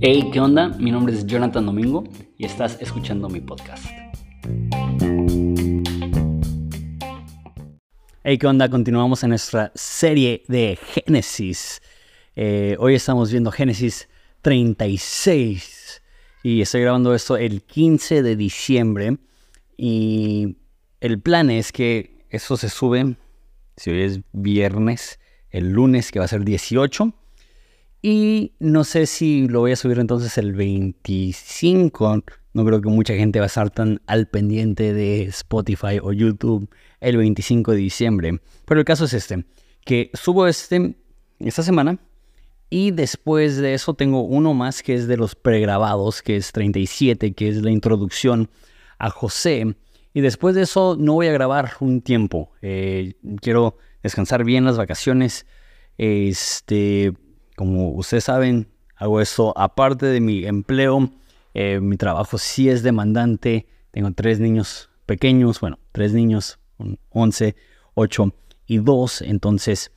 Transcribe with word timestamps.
Hey, 0.00 0.30
¿qué 0.32 0.40
onda? 0.40 0.68
Mi 0.70 0.90
nombre 0.90 1.14
es 1.14 1.24
Jonathan 1.26 1.64
Domingo 1.64 2.02
y 2.36 2.44
estás 2.44 2.76
escuchando 2.80 3.28
mi 3.28 3.40
podcast. 3.40 3.84
Hey, 8.24 8.36
¿qué 8.36 8.46
onda? 8.48 8.68
Continuamos 8.68 9.22
en 9.22 9.28
nuestra 9.28 9.70
serie 9.76 10.42
de 10.48 10.76
Génesis. 10.76 11.80
Eh, 12.34 12.74
hoy 12.80 12.96
estamos 12.96 13.30
viendo 13.30 13.52
Génesis 13.52 14.08
36 14.40 16.02
y 16.42 16.62
estoy 16.62 16.80
grabando 16.80 17.14
esto 17.14 17.36
el 17.36 17.62
15 17.62 18.24
de 18.24 18.34
diciembre 18.34 19.18
y 19.76 20.56
el 21.00 21.20
plan 21.20 21.48
es 21.48 21.70
que 21.70 22.26
eso 22.28 22.56
se 22.56 22.70
sube, 22.70 23.14
si 23.76 23.90
hoy 23.90 24.02
es 24.02 24.20
viernes, 24.32 25.20
el 25.52 25.70
lunes 25.70 26.10
que 26.10 26.18
va 26.18 26.24
a 26.24 26.28
ser 26.28 26.44
18 26.44 27.14
y 28.02 28.54
no 28.58 28.82
sé 28.82 29.06
si 29.06 29.46
lo 29.46 29.60
voy 29.60 29.72
a 29.72 29.76
subir 29.76 30.00
entonces 30.00 30.36
el 30.36 30.54
25. 30.54 32.24
No 32.52 32.64
creo 32.64 32.80
que 32.80 32.88
mucha 32.88 33.14
gente 33.14 33.38
va 33.38 33.44
a 33.44 33.46
estar 33.46 33.70
tan 33.70 34.02
al 34.06 34.26
pendiente 34.26 34.92
de 34.92 35.22
Spotify 35.22 36.00
o 36.02 36.12
YouTube 36.12 36.68
el 37.00 37.16
25 37.16 37.70
de 37.70 37.76
diciembre. 37.76 38.40
Pero 38.66 38.80
el 38.80 38.84
caso 38.84 39.04
es 39.04 39.14
este, 39.14 39.44
que 39.84 40.10
subo 40.14 40.48
este 40.48 40.96
esta 41.38 41.62
semana 41.62 41.98
y 42.70 42.90
después 42.90 43.56
de 43.58 43.74
eso 43.74 43.94
tengo 43.94 44.22
uno 44.22 44.54
más 44.54 44.82
que 44.82 44.94
es 44.94 45.06
de 45.06 45.16
los 45.16 45.34
pregrabados, 45.34 46.22
que 46.22 46.36
es 46.36 46.52
37, 46.52 47.34
que 47.34 47.48
es 47.48 47.62
la 47.62 47.70
introducción 47.70 48.50
a 48.98 49.10
José. 49.10 49.76
Y 50.14 50.22
después 50.22 50.54
de 50.54 50.62
eso 50.62 50.96
no 50.98 51.14
voy 51.14 51.28
a 51.28 51.32
grabar 51.32 51.72
un 51.80 52.00
tiempo. 52.00 52.50
Eh, 52.62 53.14
quiero 53.40 53.76
descansar 54.02 54.44
bien 54.44 54.64
las 54.64 54.76
vacaciones. 54.76 55.46
Este, 55.98 57.12
como 57.56 57.90
ustedes 57.90 58.24
saben, 58.24 58.68
hago 58.96 59.20
eso 59.20 59.56
aparte 59.56 60.06
de 60.06 60.20
mi 60.20 60.44
empleo. 60.44 61.10
Eh, 61.54 61.80
mi 61.80 61.96
trabajo 61.96 62.38
sí 62.38 62.68
es 62.68 62.82
demandante. 62.82 63.66
Tengo 63.90 64.10
tres 64.12 64.40
niños 64.40 64.90
pequeños, 65.06 65.60
bueno, 65.60 65.78
tres 65.92 66.12
niños, 66.12 66.58
11, 67.10 67.54
8 67.94 68.34
y 68.66 68.78
2. 68.78 69.22
Entonces, 69.22 69.92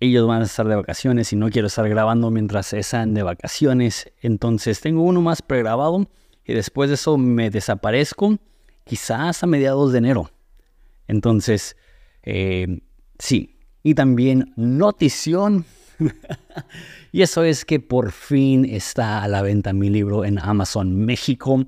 ellos 0.00 0.26
van 0.26 0.42
a 0.42 0.44
estar 0.44 0.66
de 0.66 0.76
vacaciones 0.76 1.32
y 1.32 1.36
no 1.36 1.50
quiero 1.50 1.68
estar 1.68 1.88
grabando 1.88 2.30
mientras 2.30 2.72
están 2.72 3.14
de 3.14 3.22
vacaciones. 3.22 4.12
Entonces, 4.20 4.80
tengo 4.80 5.02
uno 5.02 5.20
más 5.20 5.42
pregrabado 5.42 6.08
y 6.44 6.52
después 6.52 6.90
de 6.90 6.94
eso 6.94 7.16
me 7.18 7.50
desaparezco, 7.50 8.38
quizás 8.84 9.42
a 9.42 9.46
mediados 9.46 9.92
de 9.92 9.98
enero. 9.98 10.30
Entonces, 11.06 11.76
eh, 12.22 12.80
sí. 13.20 13.56
Y 13.82 13.94
también 13.94 14.52
notición 14.56 15.64
y 17.12 17.22
eso 17.22 17.44
es 17.44 17.64
que 17.64 17.80
por 17.80 18.12
fin 18.12 18.64
está 18.64 19.22
a 19.22 19.28
la 19.28 19.42
venta 19.42 19.72
mi 19.72 19.90
libro 19.90 20.24
en 20.24 20.38
Amazon 20.38 20.94
México. 20.96 21.64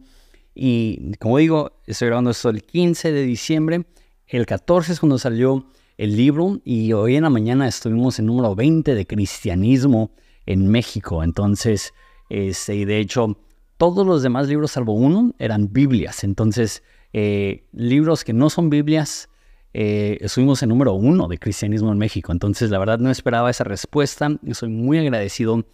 Y 0.55 1.12
como 1.17 1.39
digo, 1.39 1.80
estoy 1.86 2.08
grabando 2.08 2.30
esto 2.30 2.50
el 2.50 2.62
15 2.62 3.12
de 3.12 3.23
diciembre. 3.23 3.86
El 4.27 4.47
14 4.47 4.92
es 4.92 5.00
cuando 5.00 5.19
salió 5.19 5.67
el 5.98 6.17
libro 6.17 6.61
y 6.64 6.92
hoy 6.92 7.17
en 7.17 7.25
la 7.25 7.30
mañana 7.30 7.69
estuvimos 7.69 8.19
en 8.19 8.27
número 8.27 8.55
20 8.55 8.95
de 8.95 9.06
cristianismo 9.06 10.11
en 10.47 10.69
México. 10.69 11.23
Entonces, 11.23 11.92
este, 12.28 12.77
y 12.77 12.84
de 12.84 12.98
hecho, 12.98 13.39
todos 13.77 14.06
los 14.06 14.23
demás 14.23 14.48
libros, 14.48 14.73
salvo 14.73 14.95
uno, 14.95 15.34
eran 15.39 15.73
Biblias. 15.73 16.25
Entonces, 16.25 16.83
eh, 17.12 17.67
libros 17.73 18.25
que 18.25 18.33
no 18.33 18.48
son 18.48 18.70
Biblias 18.70 19.28
eh, 19.74 20.18
estuvimos 20.20 20.62
en 20.62 20.68
número 20.68 20.92
uno 20.92 21.28
de 21.28 21.38
cristianismo 21.38 21.92
en 21.92 21.98
México. 21.98 22.32
Entonces, 22.32 22.70
la 22.70 22.78
verdad 22.78 22.98
no 22.98 23.10
esperaba 23.10 23.50
esa 23.50 23.64
respuesta. 23.64 24.30
Yo 24.42 24.54
soy 24.54 24.68
muy 24.68 24.98
agradecido. 24.98 25.64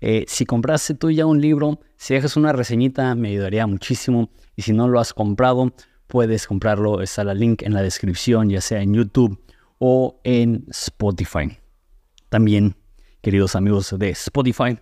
Eh, 0.00 0.24
si 0.28 0.44
compraste 0.44 0.94
tú 0.94 1.10
ya 1.10 1.24
un 1.26 1.40
libro, 1.40 1.80
si 1.96 2.14
dejas 2.14 2.36
una 2.36 2.52
reseñita, 2.52 3.14
me 3.14 3.28
ayudaría 3.28 3.66
muchísimo. 3.66 4.30
Y 4.56 4.62
si 4.62 4.72
no 4.72 4.88
lo 4.88 5.00
has 5.00 5.14
comprado, 5.14 5.72
puedes 6.06 6.46
comprarlo. 6.46 7.00
Está 7.00 7.22
el 7.22 7.38
link 7.38 7.62
en 7.62 7.74
la 7.74 7.82
descripción, 7.82 8.50
ya 8.50 8.60
sea 8.60 8.82
en 8.82 8.94
YouTube 8.94 9.40
o 9.78 10.20
en 10.24 10.66
Spotify. 10.70 11.58
También, 12.28 12.76
queridos 13.20 13.54
amigos 13.54 13.94
de 13.96 14.10
Spotify, 14.10 14.78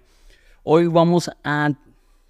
hoy 0.63 0.87
vamos 0.87 1.31
a 1.45 1.73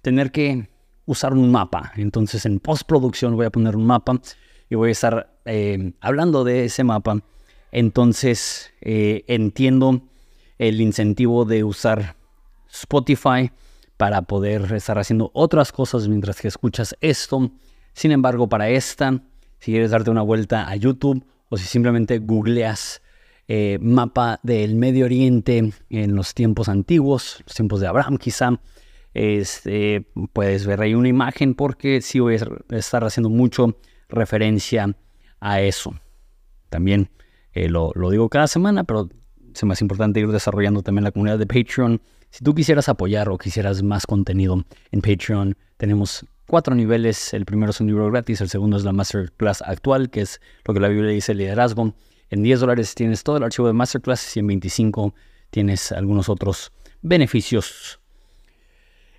tener 0.01 0.31
que 0.31 0.69
usar 1.05 1.33
un 1.33 1.51
mapa. 1.51 1.93
Entonces, 1.95 2.45
en 2.45 2.59
postproducción 2.59 3.35
voy 3.35 3.45
a 3.45 3.49
poner 3.49 3.75
un 3.75 3.85
mapa 3.85 4.19
y 4.73 4.75
voy 4.75 4.89
a 4.89 4.91
estar 4.93 5.37
eh, 5.45 5.93
hablando 6.01 6.43
de 6.43 6.65
ese 6.65 6.83
mapa. 6.83 7.19
Entonces 7.71 8.73
eh, 8.81 9.23
entiendo 9.27 10.01
el 10.57 10.81
incentivo 10.81 11.45
de 11.45 11.63
usar 11.63 12.15
Spotify 12.71 13.51
para 13.97 14.23
poder 14.23 14.73
estar 14.73 14.97
haciendo 14.97 15.29
otras 15.35 15.71
cosas 15.71 16.07
mientras 16.07 16.41
que 16.41 16.47
escuchas 16.47 16.95
esto. 17.01 17.51
Sin 17.93 18.11
embargo, 18.11 18.49
para 18.49 18.67
esta, 18.69 19.21
si 19.59 19.71
quieres 19.71 19.91
darte 19.91 20.09
una 20.09 20.23
vuelta 20.23 20.67
a 20.67 20.75
YouTube 20.75 21.23
o 21.49 21.57
si 21.57 21.67
simplemente 21.67 22.17
googleas 22.17 23.03
eh, 23.47 23.77
mapa 23.79 24.39
del 24.41 24.73
Medio 24.73 25.05
Oriente 25.05 25.71
en 25.91 26.15
los 26.15 26.33
tiempos 26.33 26.67
antiguos, 26.67 27.43
los 27.45 27.53
tiempos 27.53 27.79
de 27.79 27.85
Abraham 27.85 28.17
quizá, 28.17 28.59
este, 29.13 30.07
puedes 30.33 30.65
ver 30.65 30.81
ahí 30.81 30.95
una 30.95 31.09
imagen 31.09 31.53
porque 31.53 32.01
sí 32.01 32.19
voy 32.19 32.37
a 32.37 32.75
estar 32.75 33.03
haciendo 33.03 33.29
mucho 33.29 33.77
referencia 34.09 34.95
a 35.39 35.61
eso. 35.61 35.93
También 36.69 37.09
eh, 37.53 37.69
lo, 37.69 37.91
digo 38.09 38.29
cada 38.29 38.47
semana, 38.47 38.83
pero 38.83 39.09
es 39.53 39.63
más 39.63 39.81
importante 39.81 40.19
ir 40.19 40.31
desarrollando 40.31 40.81
también 40.81 41.03
la 41.03 41.11
comunidad 41.11 41.37
de 41.37 41.45
Patreon. 41.45 42.01
Si 42.31 42.43
tú 42.43 42.55
quisieras 42.55 42.89
apoyar 42.89 43.29
o 43.29 43.37
quisieras 43.37 43.83
más 43.83 44.07
contenido 44.07 44.63
en 44.91 45.01
Patreon, 45.01 45.55
tenemos 45.77 46.25
cuatro 46.47 46.73
niveles. 46.73 47.33
El 47.33 47.45
primero 47.45 47.69
es 47.69 47.79
un 47.79 47.87
libro 47.87 48.09
gratis, 48.09 48.41
el 48.41 48.49
segundo 48.49 48.77
es 48.77 48.83
la 48.83 48.91
Masterclass 48.91 49.61
actual, 49.61 50.09
que 50.09 50.21
es 50.21 50.41
lo 50.65 50.73
que 50.73 50.79
la 50.79 50.87
Biblia 50.87 51.11
dice 51.11 51.35
liderazgo. 51.35 51.93
En 52.29 52.41
10 52.41 52.61
dólares 52.61 52.95
tienes 52.95 53.23
todo 53.23 53.37
el 53.37 53.43
archivo 53.43 53.67
de 53.67 53.73
Masterclass 53.73 54.35
y 54.35 54.39
en 54.39 54.47
25 54.47 55.13
tienes 55.51 55.91
algunos 55.91 56.29
otros 56.29 56.71
beneficios. 57.03 57.99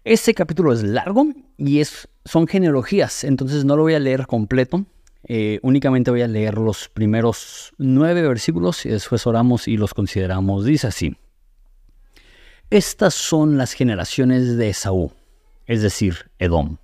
Este 0.04 0.34
capítulo 0.34 0.74
es 0.74 0.82
largo 0.82 1.28
y 1.56 1.80
es 1.80 2.10
son 2.26 2.46
genealogías, 2.46 3.24
entonces 3.24 3.64
no 3.64 3.74
lo 3.74 3.84
voy 3.84 3.94
a 3.94 3.98
leer 3.98 4.26
completo. 4.26 4.84
Eh, 5.26 5.60
únicamente 5.62 6.10
voy 6.10 6.20
a 6.20 6.28
leer 6.28 6.58
los 6.58 6.90
primeros 6.90 7.72
nueve 7.78 8.20
versículos 8.20 8.84
y 8.84 8.90
después 8.90 9.26
oramos 9.26 9.66
y 9.66 9.78
los 9.78 9.94
consideramos. 9.94 10.66
Dice 10.66 10.88
así. 10.88 11.16
Estas 12.68 13.14
son 13.14 13.56
las 13.56 13.72
generaciones 13.72 14.58
de 14.58 14.68
Esaú, 14.68 15.10
es 15.64 15.80
decir, 15.80 16.30
Edom. 16.38 16.76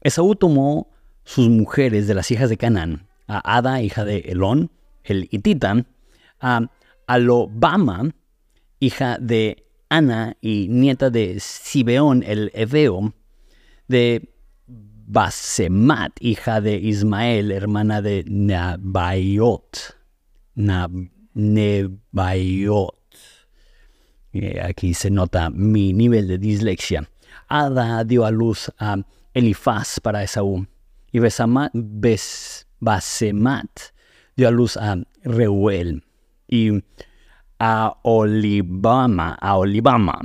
Esaú 0.00 0.34
tomó 0.34 0.90
sus 1.22 1.48
mujeres 1.48 2.08
de 2.08 2.14
las 2.14 2.32
hijas 2.32 2.50
de 2.50 2.56
Canaán, 2.56 3.06
a 3.28 3.58
Ada, 3.58 3.80
hija 3.80 4.04
de 4.04 4.18
Elón, 4.26 4.72
el 5.04 5.28
hitita, 5.30 5.86
a 6.40 6.68
Alobama, 7.06 8.10
hija 8.80 9.18
de 9.20 9.69
Ana 9.90 10.36
y 10.40 10.68
nieta 10.68 11.10
de 11.10 11.40
Sibeón 11.40 12.22
el 12.24 12.52
Eveo, 12.54 13.12
de 13.88 14.30
Basemat, 14.66 16.12
hija 16.20 16.60
de 16.60 16.76
Ismael, 16.76 17.50
hermana 17.50 18.00
de 18.00 18.24
Nebaiot. 18.28 19.96
Nebaiot. 21.34 22.94
Eh, 24.32 24.60
aquí 24.62 24.94
se 24.94 25.10
nota 25.10 25.50
mi 25.50 25.92
nivel 25.92 26.28
de 26.28 26.38
dislexia. 26.38 27.10
Ada 27.48 28.04
dio 28.04 28.24
a 28.24 28.30
luz 28.30 28.70
a 28.78 28.96
Elifaz 29.34 29.98
para 29.98 30.22
Esaú. 30.22 30.68
Y 31.10 31.18
Basemat 31.18 31.72
dio 34.36 34.46
a 34.46 34.52
luz 34.52 34.76
a 34.76 34.96
Reuel. 35.24 36.04
Y 36.46 36.84
a 37.60 37.96
Olibama, 38.02 39.38
a 39.40 39.56
Olibama. 39.56 40.18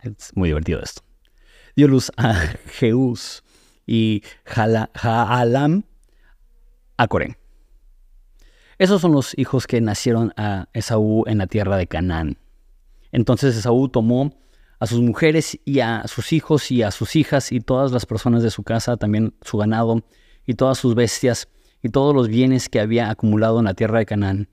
Es 0.00 0.34
muy 0.34 0.48
divertido 0.48 0.80
esto 0.80 1.02
dio 1.78 1.86
luz 1.86 2.10
a 2.16 2.34
Jeús 2.80 3.44
y 3.86 4.24
Jaalam 4.44 5.84
a 6.96 7.06
Coré. 7.06 7.38
Esos 8.78 9.00
son 9.00 9.12
los 9.12 9.38
hijos 9.38 9.68
que 9.68 9.80
nacieron 9.80 10.32
a 10.36 10.66
Esaú 10.72 11.22
en 11.28 11.38
la 11.38 11.46
tierra 11.46 11.76
de 11.76 11.86
Canaán. 11.86 12.36
Entonces 13.12 13.56
Esaú 13.56 13.88
tomó 13.88 14.34
a 14.80 14.86
sus 14.88 15.00
mujeres 15.00 15.56
y 15.64 15.78
a 15.78 16.02
sus 16.08 16.32
hijos 16.32 16.72
y 16.72 16.82
a 16.82 16.90
sus 16.90 17.14
hijas 17.14 17.52
y 17.52 17.60
todas 17.60 17.92
las 17.92 18.06
personas 18.06 18.42
de 18.42 18.50
su 18.50 18.64
casa, 18.64 18.96
también 18.96 19.36
su 19.42 19.56
ganado 19.58 20.02
y 20.46 20.54
todas 20.54 20.78
sus 20.78 20.96
bestias 20.96 21.46
y 21.80 21.90
todos 21.90 22.12
los 22.12 22.26
bienes 22.26 22.68
que 22.68 22.80
había 22.80 23.08
acumulado 23.08 23.60
en 23.60 23.66
la 23.66 23.74
tierra 23.74 24.00
de 24.00 24.06
Canaán. 24.06 24.48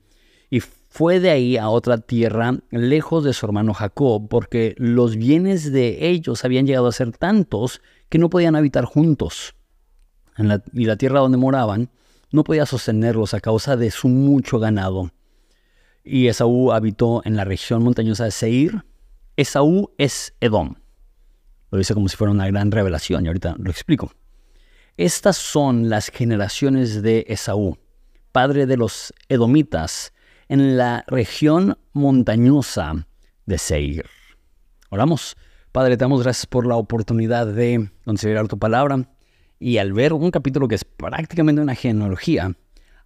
Y 0.48 0.60
fue 0.96 1.20
de 1.20 1.28
ahí 1.28 1.58
a 1.58 1.68
otra 1.68 1.98
tierra, 1.98 2.58
lejos 2.70 3.22
de 3.22 3.34
su 3.34 3.44
hermano 3.44 3.74
Jacob, 3.74 4.28
porque 4.30 4.74
los 4.78 5.16
bienes 5.16 5.70
de 5.70 6.08
ellos 6.08 6.42
habían 6.42 6.66
llegado 6.66 6.86
a 6.86 6.92
ser 6.92 7.12
tantos 7.12 7.82
que 8.08 8.16
no 8.16 8.30
podían 8.30 8.56
habitar 8.56 8.86
juntos. 8.86 9.54
y 10.72 10.84
la 10.86 10.96
tierra 10.96 11.20
donde 11.20 11.36
moraban 11.36 11.90
no 12.32 12.44
podía 12.44 12.64
sostenerlos 12.64 13.34
a 13.34 13.40
causa 13.40 13.76
de 13.76 13.90
su 13.90 14.08
mucho 14.08 14.58
ganado. 14.58 15.10
y 16.02 16.28
Esaú 16.28 16.72
habitó 16.72 17.20
en 17.26 17.36
la 17.36 17.44
región 17.44 17.82
montañosa 17.82 18.24
de 18.24 18.30
Seir. 18.30 18.82
Esaú 19.36 19.90
es 19.98 20.32
Edom. 20.40 20.76
Lo 21.70 21.76
dice 21.76 21.92
como 21.92 22.08
si 22.08 22.16
fuera 22.16 22.30
una 22.30 22.46
gran 22.46 22.70
revelación 22.70 23.26
y 23.26 23.28
ahorita 23.28 23.56
lo 23.58 23.70
explico. 23.70 24.12
Estas 24.96 25.36
son 25.36 25.90
las 25.90 26.08
generaciones 26.08 27.02
de 27.02 27.26
Esaú, 27.28 27.76
padre 28.32 28.64
de 28.64 28.78
los 28.78 29.12
edomitas, 29.28 30.14
en 30.48 30.76
la 30.76 31.04
región 31.06 31.78
montañosa 31.92 33.06
de 33.46 33.58
Seir. 33.58 34.06
Oramos. 34.90 35.36
Padre, 35.72 35.96
te 35.96 36.04
damos 36.04 36.22
gracias 36.22 36.46
por 36.46 36.66
la 36.66 36.76
oportunidad 36.76 37.46
de 37.46 37.90
considerar 38.04 38.48
tu 38.48 38.58
palabra 38.58 39.10
y 39.58 39.78
al 39.78 39.92
ver 39.92 40.12
un 40.12 40.30
capítulo 40.30 40.68
que 40.68 40.74
es 40.74 40.84
prácticamente 40.84 41.60
una 41.60 41.74
genealogía, 41.74 42.56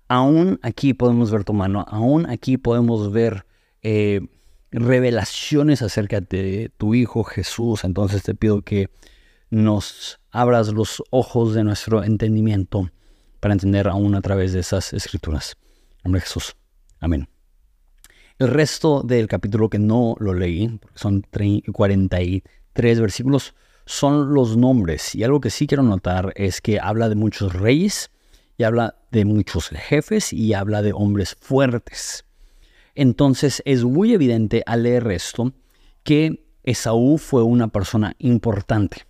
aún 0.08 0.58
aquí 0.62 0.94
podemos 0.94 1.30
ver 1.30 1.44
tu 1.44 1.52
mano, 1.52 1.84
aún 1.88 2.28
aquí 2.28 2.56
podemos 2.56 3.12
ver 3.12 3.46
eh, 3.82 4.20
revelaciones 4.70 5.82
acerca 5.82 6.20
de 6.20 6.70
tu 6.76 6.94
Hijo 6.94 7.24
Jesús. 7.24 7.84
Entonces 7.84 8.22
te 8.22 8.34
pido 8.34 8.62
que 8.62 8.88
nos 9.50 10.20
abras 10.30 10.68
los 10.68 11.02
ojos 11.10 11.54
de 11.54 11.64
nuestro 11.64 12.04
entendimiento 12.04 12.90
para 13.40 13.54
entender 13.54 13.88
aún 13.88 14.14
a 14.14 14.20
través 14.20 14.52
de 14.52 14.60
esas 14.60 14.92
escrituras. 14.92 15.56
En 15.98 16.10
nombre 16.10 16.20
de 16.20 16.26
Jesús. 16.26 16.59
Amén. 17.00 17.28
El 18.38 18.48
resto 18.48 19.02
del 19.02 19.26
capítulo 19.26 19.68
que 19.68 19.78
no 19.78 20.16
lo 20.18 20.32
leí, 20.32 20.68
porque 20.68 20.98
son 20.98 21.22
43 21.72 23.00
versículos, 23.00 23.54
son 23.84 24.32
los 24.32 24.56
nombres. 24.56 25.14
Y 25.14 25.24
algo 25.24 25.40
que 25.40 25.50
sí 25.50 25.66
quiero 25.66 25.82
notar 25.82 26.32
es 26.36 26.60
que 26.60 26.78
habla 26.80 27.08
de 27.08 27.16
muchos 27.16 27.52
reyes, 27.52 28.10
y 28.56 28.64
habla 28.64 28.96
de 29.10 29.24
muchos 29.24 29.68
jefes, 29.68 30.32
y 30.32 30.54
habla 30.54 30.80
de 30.80 30.92
hombres 30.92 31.36
fuertes. 31.40 32.24
Entonces 32.94 33.62
es 33.64 33.84
muy 33.84 34.12
evidente 34.12 34.62
al 34.66 34.84
leer 34.84 35.10
esto 35.10 35.52
que 36.02 36.44
Esaú 36.64 37.18
fue 37.18 37.42
una 37.42 37.68
persona 37.68 38.14
importante. 38.18 39.06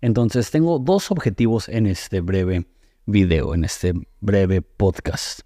Entonces 0.00 0.50
tengo 0.50 0.78
dos 0.78 1.10
objetivos 1.10 1.68
en 1.68 1.86
este 1.86 2.20
breve 2.20 2.66
video, 3.06 3.54
en 3.54 3.64
este 3.64 3.94
breve 4.20 4.62
podcast. 4.62 5.43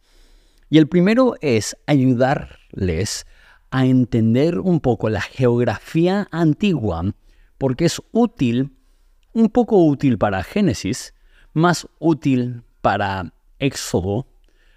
Y 0.71 0.79
el 0.79 0.89
primero 0.89 1.35
es 1.41 1.77
ayudarles 1.87 3.27
a 3.71 3.87
entender 3.87 4.61
un 4.61 4.81
poco 4.81 5.09
la 5.09 5.21
geografía 5.21 6.29
antigua, 6.31 7.15
porque 7.57 7.87
es 7.87 8.03
útil, 8.13 8.77
un 9.33 9.49
poco 9.49 9.85
útil 9.85 10.19
para 10.19 10.43
Génesis, 10.43 11.15
más 11.53 11.89
útil 11.99 12.63
para 12.81 13.33
Éxodo, 13.59 14.27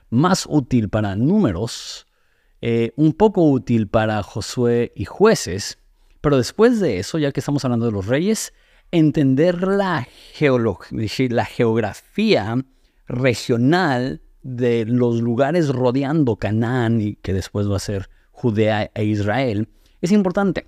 más 0.10 0.46
útil 0.50 0.90
para 0.90 1.16
números, 1.16 2.08
eh, 2.62 2.92
un 2.96 3.14
poco 3.14 3.44
útil 3.50 3.88
para 3.88 4.22
Josué 4.24 4.92
y 4.96 5.06
jueces, 5.06 5.78
pero 6.22 6.38
después 6.38 6.80
de 6.80 7.00
eso, 7.00 7.18
ya 7.18 7.32
que 7.32 7.40
estamos 7.40 7.66
hablando 7.66 7.88
de 7.88 7.92
los 7.92 8.06
reyes, 8.06 8.54
entender 8.92 9.64
la, 9.68 10.08
la 10.40 11.46
geografía 11.46 12.66
regional 13.08 14.22
de 14.44 14.86
los 14.86 15.22
lugares 15.22 15.70
rodeando 15.70 16.36
Canaán 16.36 17.02
y 17.02 17.16
que 17.16 17.34
después 17.34 17.70
va 17.70 17.78
a 17.78 17.80
ser 17.80 18.10
Judea 18.32 18.90
e 18.94 19.04
Israel 19.06 19.68
es 20.02 20.12
importante. 20.12 20.66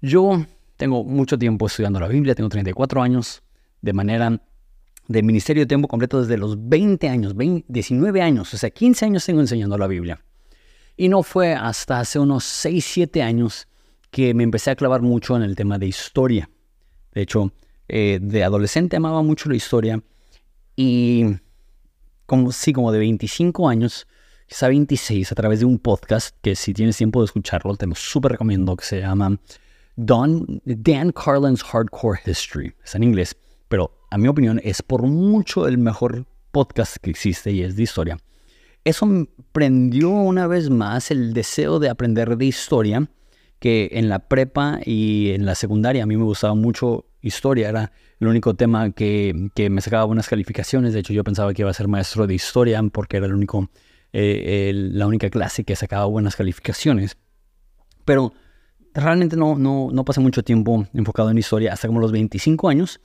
Yo 0.00 0.44
tengo 0.76 1.04
mucho 1.04 1.38
tiempo 1.38 1.66
estudiando 1.66 2.00
la 2.00 2.08
Biblia, 2.08 2.34
tengo 2.34 2.48
34 2.48 3.02
años 3.02 3.42
de 3.82 3.92
manera 3.92 4.40
de 5.06 5.22
ministerio 5.22 5.62
de 5.62 5.66
tiempo 5.66 5.88
completo 5.88 6.20
desde 6.20 6.36
los 6.36 6.68
20 6.68 7.08
años, 7.08 7.34
19 7.36 8.22
años, 8.22 8.52
o 8.52 8.56
sea, 8.56 8.70
15 8.70 9.06
años 9.06 9.24
tengo 9.24 9.40
enseñando 9.40 9.76
la 9.78 9.86
Biblia. 9.86 10.20
Y 10.96 11.08
no 11.08 11.22
fue 11.22 11.54
hasta 11.54 12.00
hace 12.00 12.18
unos 12.18 12.44
6, 12.44 12.84
7 12.84 13.22
años 13.22 13.68
que 14.10 14.34
me 14.34 14.44
empecé 14.44 14.70
a 14.70 14.76
clavar 14.76 15.02
mucho 15.02 15.36
en 15.36 15.42
el 15.42 15.54
tema 15.56 15.78
de 15.78 15.86
historia. 15.86 16.50
De 17.12 17.22
hecho, 17.22 17.52
eh, 17.88 18.18
de 18.20 18.44
adolescente 18.44 18.96
amaba 18.96 19.22
mucho 19.22 19.48
la 19.48 19.56
historia 19.56 20.02
y 20.76 21.24
como 22.28 22.52
sí, 22.52 22.74
como 22.74 22.92
de 22.92 22.98
25 22.98 23.70
años, 23.70 24.06
quizá 24.46 24.68
26, 24.68 25.32
a 25.32 25.34
través 25.34 25.60
de 25.60 25.64
un 25.64 25.78
podcast 25.78 26.36
que 26.42 26.54
si 26.54 26.74
tienes 26.74 26.98
tiempo 26.98 27.20
de 27.20 27.24
escucharlo, 27.24 27.74
te 27.74 27.86
lo 27.86 27.94
súper 27.94 28.32
recomiendo, 28.32 28.76
que 28.76 28.84
se 28.84 29.00
llama 29.00 29.40
Don, 29.96 30.60
Dan 30.66 31.12
Carlin's 31.12 31.62
Hardcore 31.62 32.20
History. 32.26 32.74
Es 32.84 32.94
en 32.94 33.04
inglés, 33.04 33.34
pero 33.70 33.90
a 34.10 34.18
mi 34.18 34.28
opinión 34.28 34.60
es 34.62 34.82
por 34.82 35.04
mucho 35.04 35.66
el 35.66 35.78
mejor 35.78 36.26
podcast 36.52 36.98
que 36.98 37.08
existe 37.08 37.50
y 37.50 37.62
es 37.62 37.76
de 37.76 37.84
historia. 37.84 38.18
Eso 38.84 39.08
prendió 39.52 40.10
una 40.10 40.46
vez 40.46 40.68
más 40.68 41.10
el 41.10 41.32
deseo 41.32 41.78
de 41.78 41.88
aprender 41.88 42.36
de 42.36 42.44
historia 42.44 43.08
que 43.58 43.88
en 43.92 44.10
la 44.10 44.28
prepa 44.28 44.80
y 44.84 45.30
en 45.30 45.46
la 45.46 45.54
secundaria 45.54 46.02
a 46.02 46.06
mí 46.06 46.18
me 46.18 46.24
gustaba 46.24 46.54
mucho 46.54 47.06
historia, 47.20 47.68
era 47.68 47.92
el 48.20 48.28
único 48.28 48.54
tema 48.54 48.90
que, 48.90 49.50
me 49.70 49.80
sacaba 49.80 50.04
buenas 50.04 50.28
calificaciones, 50.28 50.92
de 50.92 51.00
hecho 51.00 51.12
yo 51.12 51.24
pensaba 51.24 51.52
que 51.54 51.62
iba 51.62 51.70
a 51.70 51.74
ser 51.74 51.88
maestro 51.88 52.26
de 52.26 52.34
historia 52.34 52.82
porque 52.92 53.16
era 53.16 53.26
el 53.26 53.34
único, 53.34 53.70
eh, 54.12 54.72
la 54.74 55.06
única 55.06 55.30
clase 55.30 55.64
que 55.64 55.76
sacaba 55.76 56.04
buenas 56.06 56.36
calificaciones, 56.36 57.16
pero 58.04 58.32
realmente 58.94 59.36
no, 59.36 59.56
no, 59.56 59.88
no 59.92 60.04
pasé 60.04 60.20
mucho 60.20 60.42
tiempo 60.42 60.86
enfocado 60.94 61.30
en 61.30 61.38
historia 61.38 61.72
hasta 61.72 61.88
como 61.88 62.00
los 62.00 62.12
25 62.12 62.68
años. 62.68 63.00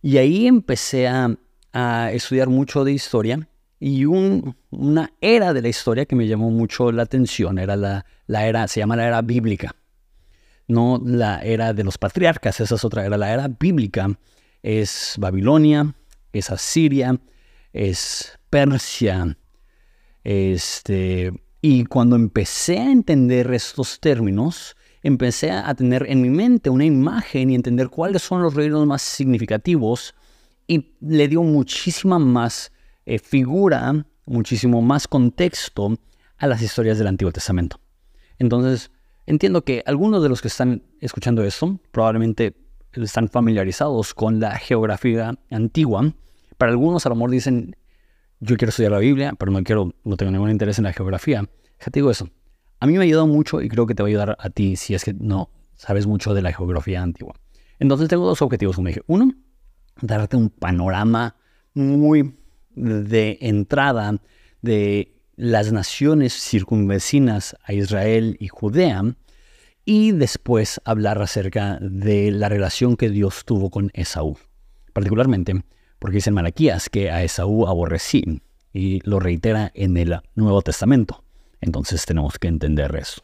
Y 0.00 0.16
ahí 0.16 0.46
empecé 0.46 1.08
a, 1.08 1.36
estudiar 2.12 2.48
mucho 2.48 2.82
de 2.82 2.92
historia 2.92 3.48
y 3.78 4.04
una 4.04 5.12
era 5.20 5.52
de 5.52 5.62
la 5.62 5.68
historia 5.68 6.06
que 6.06 6.16
me 6.16 6.26
llamó 6.26 6.50
mucho 6.50 6.90
la 6.90 7.02
atención 7.02 7.58
era 7.58 7.76
la, 7.76 8.04
la 8.26 8.48
era, 8.48 8.66
se 8.66 8.80
llama 8.80 8.96
la 8.96 9.06
era 9.06 9.22
bíblica 9.22 9.76
no 10.68 11.02
la 11.04 11.40
era 11.40 11.72
de 11.72 11.84
los 11.84 11.98
patriarcas, 11.98 12.60
esa 12.60 12.74
es 12.76 12.84
otra 12.84 13.04
era, 13.04 13.16
la 13.16 13.32
era 13.32 13.48
bíblica 13.48 14.18
es 14.62 15.14
Babilonia, 15.18 15.94
es 16.32 16.50
Asiria, 16.50 17.18
es 17.72 18.38
Persia, 18.50 19.36
este, 20.24 21.32
y 21.62 21.84
cuando 21.84 22.16
empecé 22.16 22.78
a 22.78 22.90
entender 22.90 23.52
estos 23.52 23.98
términos, 23.98 24.76
empecé 25.02 25.50
a 25.50 25.74
tener 25.74 26.04
en 26.08 26.20
mi 26.20 26.28
mente 26.28 26.70
una 26.70 26.84
imagen 26.84 27.50
y 27.50 27.54
entender 27.54 27.88
cuáles 27.88 28.22
son 28.22 28.42
los 28.42 28.54
reinos 28.54 28.86
más 28.86 29.02
significativos 29.02 30.14
y 30.66 30.94
le 31.00 31.28
dio 31.28 31.42
muchísima 31.42 32.18
más 32.18 32.72
eh, 33.06 33.18
figura, 33.18 34.06
muchísimo 34.26 34.82
más 34.82 35.08
contexto 35.08 35.98
a 36.36 36.46
las 36.46 36.60
historias 36.60 36.98
del 36.98 37.06
Antiguo 37.06 37.32
Testamento. 37.32 37.80
Entonces, 38.38 38.90
Entiendo 39.28 39.62
que 39.62 39.82
algunos 39.84 40.22
de 40.22 40.30
los 40.30 40.40
que 40.40 40.48
están 40.48 40.84
escuchando 41.02 41.44
esto 41.44 41.78
probablemente 41.90 42.56
están 42.94 43.28
familiarizados 43.28 44.14
con 44.14 44.40
la 44.40 44.56
geografía 44.56 45.34
antigua. 45.50 46.14
Para 46.56 46.72
algunos 46.72 47.04
a 47.04 47.10
lo 47.10 47.14
mejor 47.14 47.32
dicen, 47.32 47.76
yo 48.40 48.56
quiero 48.56 48.70
estudiar 48.70 48.92
la 48.92 49.00
Biblia, 49.00 49.34
pero 49.38 49.52
no 49.52 49.62
quiero, 49.62 49.92
no 50.02 50.16
tengo 50.16 50.32
ningún 50.32 50.50
interés 50.50 50.78
en 50.78 50.84
la 50.84 50.94
geografía. 50.94 51.42
Ya 51.78 51.84
te 51.84 52.00
digo 52.00 52.10
eso. 52.10 52.30
A 52.80 52.86
mí 52.86 52.94
me 52.94 53.00
ha 53.00 53.02
ayudado 53.02 53.26
mucho 53.26 53.60
y 53.60 53.68
creo 53.68 53.84
que 53.86 53.94
te 53.94 54.02
va 54.02 54.06
a 54.06 54.08
ayudar 54.08 54.36
a 54.40 54.48
ti 54.48 54.76
si 54.76 54.94
es 54.94 55.04
que 55.04 55.12
no 55.12 55.50
sabes 55.74 56.06
mucho 56.06 56.32
de 56.32 56.40
la 56.40 56.54
geografía 56.54 57.02
antigua. 57.02 57.34
Entonces 57.78 58.08
tengo 58.08 58.24
dos 58.24 58.40
objetivos, 58.40 58.76
como 58.76 58.88
dije. 58.88 59.02
Uno, 59.08 59.30
darte 60.00 60.38
un 60.38 60.48
panorama 60.48 61.36
muy 61.74 62.34
de 62.74 63.36
entrada 63.42 64.22
de 64.62 65.17
las 65.38 65.70
naciones 65.70 66.34
circunvecinas 66.34 67.56
a 67.62 67.72
Israel 67.72 68.36
y 68.40 68.48
Judea, 68.48 69.14
y 69.84 70.10
después 70.10 70.80
hablar 70.84 71.22
acerca 71.22 71.78
de 71.80 72.32
la 72.32 72.48
relación 72.48 72.96
que 72.96 73.08
Dios 73.08 73.44
tuvo 73.44 73.70
con 73.70 73.90
Esaú. 73.94 74.36
Particularmente 74.92 75.62
porque 75.98 76.16
dice 76.16 76.30
en 76.30 76.34
Malaquías 76.34 76.88
que 76.88 77.10
a 77.10 77.22
Esaú 77.22 77.66
aborrecí 77.66 78.40
y 78.72 79.00
lo 79.08 79.20
reitera 79.20 79.70
en 79.74 79.96
el 79.96 80.20
Nuevo 80.34 80.60
Testamento. 80.62 81.24
Entonces 81.60 82.04
tenemos 82.04 82.38
que 82.38 82.48
entender 82.48 82.94
eso. 82.96 83.22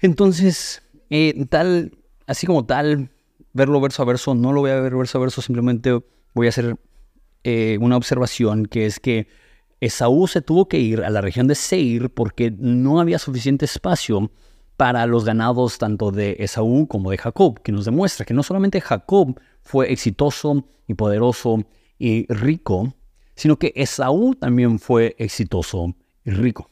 Entonces, 0.00 0.82
eh, 1.10 1.46
tal, 1.48 1.92
así 2.26 2.46
como 2.46 2.66
tal, 2.66 3.10
verlo 3.52 3.80
verso 3.80 4.02
a 4.02 4.06
verso, 4.06 4.34
no 4.34 4.52
lo 4.52 4.60
voy 4.60 4.70
a 4.70 4.80
ver 4.80 4.94
verso 4.94 5.18
a 5.18 5.20
verso, 5.20 5.40
simplemente 5.40 6.02
voy 6.34 6.46
a 6.46 6.50
hacer 6.50 6.76
eh, 7.44 7.78
una 7.80 7.96
observación 7.96 8.66
que 8.66 8.86
es 8.86 9.00
que 9.00 9.28
Esaú 9.84 10.26
se 10.26 10.40
tuvo 10.40 10.66
que 10.66 10.78
ir 10.78 11.02
a 11.02 11.10
la 11.10 11.20
región 11.20 11.46
de 11.46 11.54
Seir 11.54 12.08
porque 12.10 12.50
no 12.50 13.00
había 13.00 13.18
suficiente 13.18 13.66
espacio 13.66 14.30
para 14.76 15.06
los 15.06 15.24
ganados 15.24 15.78
tanto 15.78 16.10
de 16.10 16.36
Esaú 16.38 16.88
como 16.88 17.10
de 17.10 17.18
Jacob, 17.18 17.60
que 17.62 17.70
nos 17.70 17.84
demuestra 17.84 18.24
que 18.24 18.34
no 18.34 18.42
solamente 18.42 18.80
Jacob 18.80 19.38
fue 19.62 19.92
exitoso 19.92 20.66
y 20.86 20.94
poderoso 20.94 21.64
y 21.98 22.26
rico, 22.32 22.94
sino 23.34 23.58
que 23.58 23.72
Esaú 23.76 24.34
también 24.34 24.78
fue 24.78 25.14
exitoso 25.18 25.94
y 26.24 26.30
rico. 26.30 26.70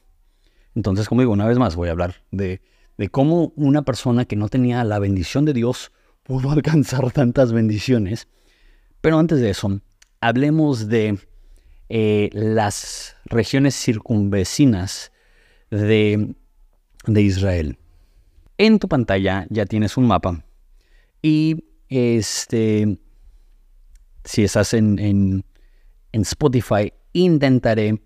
Entonces, 0.75 1.07
como 1.07 1.21
digo, 1.21 1.33
una 1.33 1.47
vez 1.47 1.59
más 1.59 1.77
voy 1.77 1.89
a 1.89 1.93
hablar 1.93 2.25
de, 2.31 2.63
cómo 3.11 3.53
una 3.57 3.83
persona 3.83 4.25
que 4.25 4.37
no 4.37 4.49
tenía 4.49 4.85
la 4.85 4.99
bendición 4.99 5.45
de 5.45 5.53
Dios 5.53 5.93
pudo 6.23 6.51
alcanzar 6.53 7.11
tantas 7.13 7.53
bendiciones. 7.53 8.29
Pero 9.03 9.19
antes 9.19 9.41
de 9.41 9.51
eso, 9.51 9.81
hablemos 10.21 10.89
de 10.89 11.19
eh, 11.95 12.31
las 12.33 13.17
regiones 13.27 13.75
circunvecinas 13.75 15.13
de 15.71 16.35
de 17.07 17.23
Israel. 17.23 17.79
En 18.59 18.79
tu 18.79 18.89
pantalla 18.89 19.47
ya 19.51 19.67
tienes 19.67 19.97
un 19.97 20.07
mapa 20.07 20.45
y 21.21 21.65
este, 21.89 22.99
si 24.25 24.45
estás 24.45 24.75
en, 24.75 24.99
en, 24.99 25.45
Spotify, 26.13 26.93
intentaré 27.13 28.01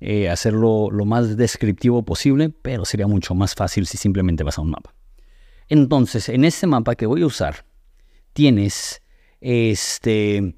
eh, 0.00 0.28
hacerlo 0.28 0.90
lo 0.90 1.04
más 1.04 1.36
descriptivo 1.36 2.04
posible, 2.04 2.50
pero 2.50 2.84
sería 2.84 3.06
mucho 3.06 3.34
más 3.34 3.54
fácil 3.54 3.86
si 3.86 3.96
simplemente 3.96 4.44
vas 4.44 4.58
a 4.58 4.62
un 4.62 4.70
mapa. 4.70 4.94
Entonces, 5.68 6.28
en 6.28 6.44
este 6.44 6.66
mapa 6.66 6.94
que 6.94 7.06
voy 7.06 7.22
a 7.22 7.26
usar, 7.26 7.64
tienes 8.32 9.00
este 9.40 10.56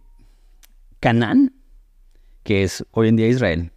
Canaán, 1.00 1.54
que 2.46 2.62
es 2.62 2.86
hoy 2.92 3.08
en 3.08 3.16
día 3.16 3.26
Israel. 3.26 3.72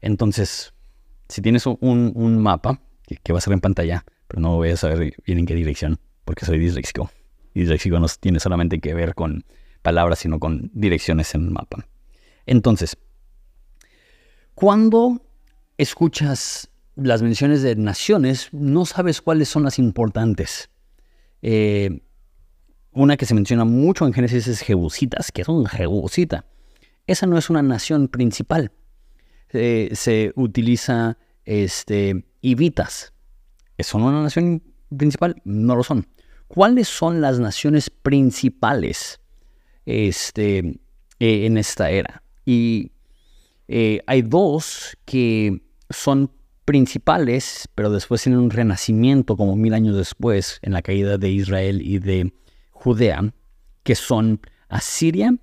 Entonces, 0.00 0.74
si 1.28 1.40
tienes 1.40 1.64
un, 1.66 2.38
mapa, 2.42 2.80
que, 3.22 3.32
va 3.32 3.38
a 3.38 3.40
ser 3.40 3.52
en 3.52 3.60
pantalla, 3.60 4.04
pero 4.26 4.42
no 4.42 4.56
voy 4.56 4.70
a 4.70 4.76
saber 4.76 5.14
bien 5.24 5.38
en 5.38 5.46
qué 5.46 5.54
dirección, 5.54 6.00
porque 6.24 6.44
soy 6.44 6.58
disléxico. 6.58 7.10
Disléxico 7.54 8.00
no 8.00 8.08
tiene 8.20 8.40
solamente 8.40 8.80
que 8.80 8.92
ver 8.92 9.14
con 9.14 9.44
palabras, 9.82 10.18
sino 10.18 10.40
con 10.40 10.70
direcciones 10.74 11.32
en 11.36 11.44
el 11.44 11.50
mapa. 11.52 11.86
Entonces, 12.44 12.98
cuando 14.54 15.22
escuchas 15.78 16.70
las 16.96 17.22
menciones 17.22 17.62
de 17.62 17.76
naciones, 17.76 18.48
no 18.50 18.84
sabes 18.84 19.22
cuáles 19.22 19.48
son 19.48 19.62
las 19.62 19.78
importantes. 19.78 20.70
Eh, 21.40 22.02
una 22.90 23.16
que 23.16 23.26
se 23.26 23.34
menciona 23.34 23.64
mucho 23.64 24.06
en 24.06 24.12
Génesis 24.12 24.48
es 24.48 24.60
Jebusitas, 24.60 25.30
que 25.30 25.42
es 25.42 25.48
un 25.48 25.66
Jebusita. 25.66 26.46
Esa 27.06 27.26
no 27.26 27.36
es 27.38 27.50
una 27.50 27.62
nación 27.62 28.08
principal. 28.08 28.72
se 29.50 30.32
utiliza 30.36 31.18
este, 31.44 32.24
Ibitas. 32.40 33.12
¿Son 33.78 34.02
una 34.02 34.22
nación 34.22 34.62
principal? 34.96 35.40
No 35.44 35.76
lo 35.76 35.82
son. 35.82 36.06
¿Cuáles 36.48 36.88
son 36.88 37.20
las 37.20 37.38
naciones 37.38 37.88
principales 37.90 39.20
este, 39.86 40.58
eh, 41.18 41.46
en 41.46 41.56
esta 41.56 41.90
era? 41.90 42.22
Y 42.44 42.92
eh, 43.68 44.02
hay 44.06 44.22
dos 44.22 44.96
que 45.04 45.62
son 45.88 46.30
principales, 46.64 47.68
pero 47.74 47.90
después 47.90 48.22
tienen 48.22 48.40
un 48.40 48.50
renacimiento 48.50 49.36
como 49.36 49.56
mil 49.56 49.74
años 49.74 49.96
después 49.96 50.58
en 50.62 50.72
la 50.72 50.82
caída 50.82 51.18
de 51.18 51.30
Israel 51.30 51.80
y 51.82 51.98
de 51.98 52.32
Judea, 52.70 53.32
que 53.82 53.94
son 53.94 54.40
Asiria 54.68 55.34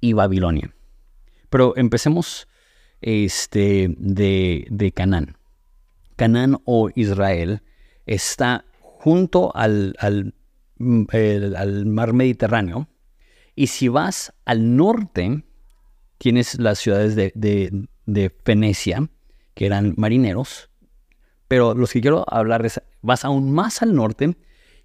y 0.00 0.12
Babilonia. 0.12 0.74
Pero 1.50 1.76
empecemos 1.76 2.48
este, 3.00 3.94
de, 3.98 4.66
de 4.70 4.92
Canaán. 4.92 5.36
Canaán 6.16 6.58
o 6.64 6.90
Israel 6.94 7.62
está 8.06 8.64
junto 8.82 9.54
al, 9.56 9.94
al, 9.98 10.34
mm, 10.78 11.04
al, 11.56 11.86
mar 11.86 12.12
Mediterráneo. 12.12 12.88
Y 13.54 13.68
si 13.68 13.88
vas 13.88 14.32
al 14.44 14.76
norte, 14.76 15.44
tienes 16.18 16.58
las 16.58 16.78
ciudades 16.78 17.16
de, 17.16 17.32
de, 17.34 17.86
que 19.54 19.66
eran 19.66 19.94
marineros. 19.96 20.70
Pero 21.48 21.74
los 21.74 21.92
que 21.92 22.00
quiero 22.00 22.24
hablar 22.28 22.64
es, 22.64 22.80
vas 23.02 23.24
aún 23.24 23.50
más 23.50 23.82
al 23.82 23.94
norte 23.94 24.36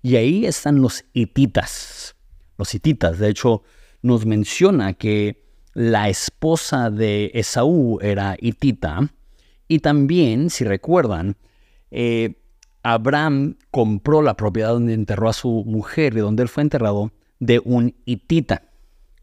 y 0.01 0.15
ahí 0.15 0.45
están 0.45 0.81
los 0.81 1.05
hititas. 1.13 2.15
Los 2.57 2.74
hititas, 2.74 3.19
de 3.19 3.29
hecho, 3.29 3.63
nos 4.01 4.25
menciona 4.25 4.93
que 4.93 5.44
la 5.75 6.10
esposa 6.10 6.89
de 6.89 7.29
Esaú 7.34 8.00
era 8.01 8.36
hitita. 8.39 9.08
Y 9.67 9.79
también, 9.79 10.50
si 10.50 10.63
recuerdan, 10.63 11.36
eh, 11.91 12.41
Abraham 12.82 13.58
compró 13.72 14.22
la 14.22 14.38
propiedad 14.38 14.70
donde 14.70 14.94
enterró 14.94 15.29
a 15.29 15.34
su 15.34 15.63
mujer 15.65 16.13
y 16.15 16.22
donde 16.22 16.44
él 16.44 16.50
fue 16.50 16.63
enterrado 16.63 17.12
de 17.39 17.60
un 17.63 17.94
hitita. 18.05 18.63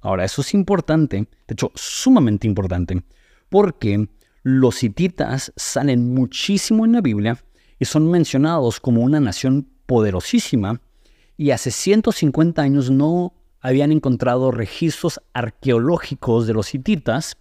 Ahora, 0.00 0.25
eso 0.25 0.42
es 0.42 0.52
importante, 0.52 1.16
de 1.16 1.52
hecho, 1.52 1.73
sumamente 1.75 2.47
importante, 2.47 3.02
porque 3.49 4.09
los 4.42 4.82
hititas 4.82 5.52
salen 5.56 6.12
muchísimo 6.12 6.85
en 6.85 6.92
la 6.92 7.00
Biblia 7.00 7.38
y 7.78 7.85
son 7.85 8.11
mencionados 8.11 8.78
como 8.80 9.02
una 9.02 9.21
nación 9.21 9.68
poderosísima 9.87 10.80
y 11.37 11.50
hace 11.50 11.71
150 11.71 12.61
años 12.61 12.90
no 12.90 13.32
habían 13.62 13.92
encontrado 13.92 14.50
registros 14.50 15.21
arqueológicos 15.33 16.47
de 16.47 16.52
los 16.52 16.75
hititas. 16.75 17.37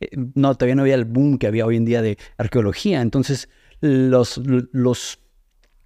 Eh, 0.00 0.08
no, 0.34 0.54
todavía 0.54 0.76
no 0.76 0.82
había 0.82 0.94
el 0.94 1.04
boom 1.04 1.36
que 1.36 1.48
había 1.48 1.66
hoy 1.66 1.76
en 1.76 1.84
día 1.84 2.00
de 2.00 2.16
arqueología. 2.38 3.02
Entonces, 3.02 3.48
los, 3.80 4.40
los 4.72 5.18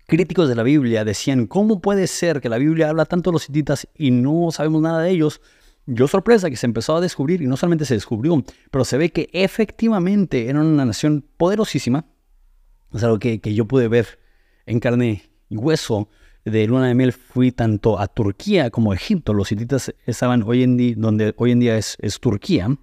críticos 0.06 0.48
de 0.48 0.54
la 0.54 0.62
Biblia 0.62 1.04
decían, 1.04 1.46
¿cómo 1.46 1.80
puede 1.80 2.06
ser 2.06 2.40
que 2.40 2.50
la 2.50 2.58
Biblia 2.58 2.90
habla 2.90 3.06
tanto 3.06 3.30
de 3.30 3.32
los 3.32 3.48
hititas 3.48 3.88
y 3.96 4.10
no 4.10 4.50
sabemos 4.52 4.82
nada 4.82 5.02
de 5.02 5.10
ellos? 5.10 5.40
Yo 5.86 6.06
sorpresa 6.06 6.50
que 6.50 6.56
se 6.56 6.66
empezó 6.66 6.96
a 6.96 7.00
descubrir, 7.00 7.40
y 7.40 7.46
no 7.46 7.56
solamente 7.56 7.86
se 7.86 7.94
descubrió, 7.94 8.44
pero 8.70 8.84
se 8.84 8.98
ve 8.98 9.10
que 9.10 9.30
efectivamente 9.32 10.50
eran 10.50 10.66
una 10.66 10.84
nación 10.84 11.24
poderosísima. 11.38 12.04
Es 12.92 13.02
algo 13.02 13.18
que, 13.18 13.40
que 13.40 13.54
yo 13.54 13.66
pude 13.66 13.88
ver 13.88 14.18
en 14.66 14.80
carne 14.80 15.22
y 15.48 15.56
hueso 15.56 16.10
de 16.50 16.66
luna 16.66 16.88
de 16.88 16.94
miel 16.94 17.12
fui 17.12 17.52
tanto 17.52 17.98
a 17.98 18.06
Turquía 18.06 18.70
como 18.70 18.92
a 18.92 18.94
Egipto. 18.94 19.34
Los 19.34 19.52
hititas 19.52 19.94
estaban 20.06 20.42
hoy 20.42 20.62
en 20.62 20.76
día, 20.76 20.94
donde 20.96 21.34
hoy 21.36 21.52
en 21.52 21.60
día 21.60 21.76
es, 21.76 21.96
Turquía. 22.20 22.76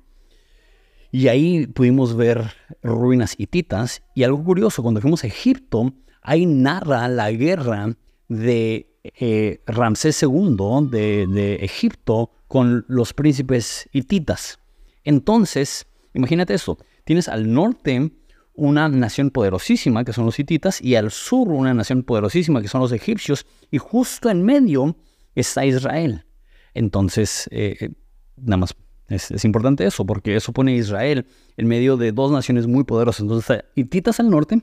Y 1.11 1.27
ahí 1.27 1.67
pudimos 1.67 2.15
ver 2.15 2.51
ruinas 2.83 3.35
hititas. 3.37 4.03
Y 4.13 4.23
algo 4.23 4.43
curioso, 4.43 4.83
cuando 4.83 5.01
fuimos 5.01 5.23
a 5.23 5.27
Egipto, 5.27 5.93
ahí 6.21 6.45
narra 6.45 7.07
la 7.07 7.31
guerra 7.31 7.95
de 8.27 8.89
eh, 9.03 9.61
Ramsés 9.67 10.21
II 10.23 10.57
de, 10.89 11.27
de 11.27 11.55
Egipto 11.55 12.31
con 12.47 12.85
los 12.87 13.13
príncipes 13.13 13.87
hititas. 13.91 14.59
Entonces, 15.03 15.85
imagínate 16.13 16.53
eso. 16.53 16.77
Tienes 17.03 17.27
al 17.27 17.51
norte 17.53 18.11
una 18.55 18.87
nación 18.89 19.29
poderosísima, 19.29 20.03
que 20.03 20.13
son 20.13 20.25
los 20.25 20.39
hititas, 20.39 20.81
y 20.81 20.95
al 20.95 21.11
sur 21.11 21.49
una 21.49 21.73
nación 21.73 22.03
poderosísima, 22.03 22.61
que 22.61 22.67
son 22.67 22.81
los 22.81 22.91
egipcios, 22.91 23.45
y 23.71 23.77
justo 23.77 24.29
en 24.29 24.43
medio 24.43 24.95
está 25.35 25.65
Israel. 25.65 26.25
Entonces, 26.73 27.47
eh, 27.51 27.75
eh, 27.79 27.89
nada 28.37 28.57
más 28.57 28.75
es, 29.07 29.45
importante 29.45 29.85
eso, 29.85 30.05
porque 30.05 30.35
eso 30.35 30.53
pone 30.53 30.73
a 30.73 30.75
Israel 30.75 31.25
en 31.57 31.67
medio 31.67 31.97
de 31.97 32.11
dos 32.11 32.31
naciones 32.31 32.67
muy 32.67 32.83
poderosas. 32.83 33.21
Entonces, 33.21 33.63
hititas 33.75 34.19
al 34.19 34.29
norte, 34.29 34.61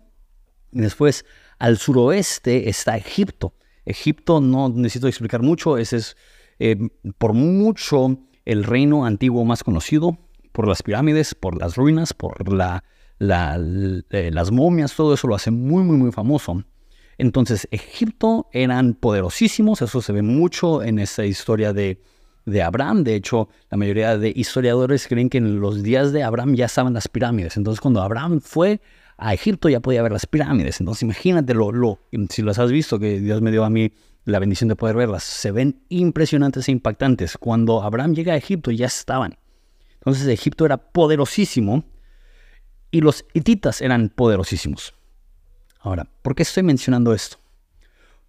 y 0.72 0.80
después 0.80 1.24
al 1.58 1.76
suroeste 1.78 2.68
está 2.68 2.96
Egipto. 2.96 3.54
Egipto 3.84 4.40
no 4.40 4.68
necesito 4.68 5.06
explicar 5.06 5.42
mucho, 5.42 5.76
ese 5.76 5.98
es 5.98 6.16
eh, 6.58 6.76
por 7.18 7.34
mucho 7.34 8.18
el 8.44 8.64
reino 8.64 9.04
antiguo 9.04 9.44
más 9.44 9.62
conocido, 9.64 10.18
por 10.52 10.68
las 10.68 10.82
pirámides, 10.82 11.34
por 11.34 11.58
las 11.58 11.76
ruinas, 11.76 12.12
por 12.12 12.52
la 12.52 12.84
eh, 13.30 14.30
las 14.32 14.50
momias, 14.50 14.94
todo 14.94 15.14
eso 15.14 15.28
lo 15.28 15.34
hace 15.34 15.50
muy, 15.50 15.82
muy, 15.84 15.96
muy 15.96 16.12
famoso. 16.12 16.64
Entonces, 17.18 17.68
Egipto 17.70 18.48
eran 18.52 18.94
poderosísimos, 18.94 19.82
eso 19.82 20.02
se 20.02 20.12
ve 20.12 20.22
mucho 20.22 20.82
en 20.82 20.98
esa 20.98 21.24
historia 21.24 21.72
de, 21.72 22.00
de 22.46 22.62
Abraham. 22.62 23.04
De 23.04 23.14
hecho, 23.14 23.48
la 23.70 23.76
mayoría 23.76 24.18
de 24.18 24.32
historiadores 24.34 25.06
creen 25.06 25.28
que 25.28 25.38
en 25.38 25.60
los 25.60 25.82
días 25.82 26.12
de 26.12 26.22
Abraham 26.22 26.54
ya 26.54 26.66
estaban 26.66 26.94
las 26.94 27.08
pirámides. 27.08 27.56
Entonces, 27.56 27.80
cuando 27.80 28.02
Abraham 28.02 28.40
fue 28.40 28.80
a 29.18 29.34
Egipto 29.34 29.68
ya 29.68 29.78
podía 29.78 30.02
ver 30.02 30.12
las 30.12 30.26
pirámides. 30.26 30.80
Entonces, 30.80 31.02
imagínate 31.02 31.54
lo, 31.54 32.00
si 32.28 32.42
las 32.42 32.58
has 32.58 32.72
visto, 32.72 32.98
que 32.98 33.20
Dios 33.20 33.40
me 33.40 33.52
dio 33.52 33.64
a 33.64 33.70
mí 33.70 33.92
la 34.24 34.40
bendición 34.40 34.68
de 34.68 34.76
poder 34.76 34.96
verlas. 34.96 35.22
Se 35.22 35.52
ven 35.52 35.82
impresionantes 35.90 36.68
e 36.68 36.72
impactantes. 36.72 37.36
Cuando 37.38 37.82
Abraham 37.82 38.14
llega 38.14 38.32
a 38.32 38.36
Egipto 38.36 38.72
ya 38.72 38.86
estaban. 38.86 39.38
Entonces, 39.94 40.26
Egipto 40.26 40.66
era 40.66 40.76
poderosísimo 40.76 41.84
y 42.92 43.00
los 43.00 43.24
hititas 43.32 43.80
eran 43.80 44.10
poderosísimos. 44.10 44.94
Ahora, 45.80 46.06
¿por 46.22 46.36
qué 46.36 46.44
estoy 46.44 46.62
mencionando 46.62 47.12
esto? 47.12 47.38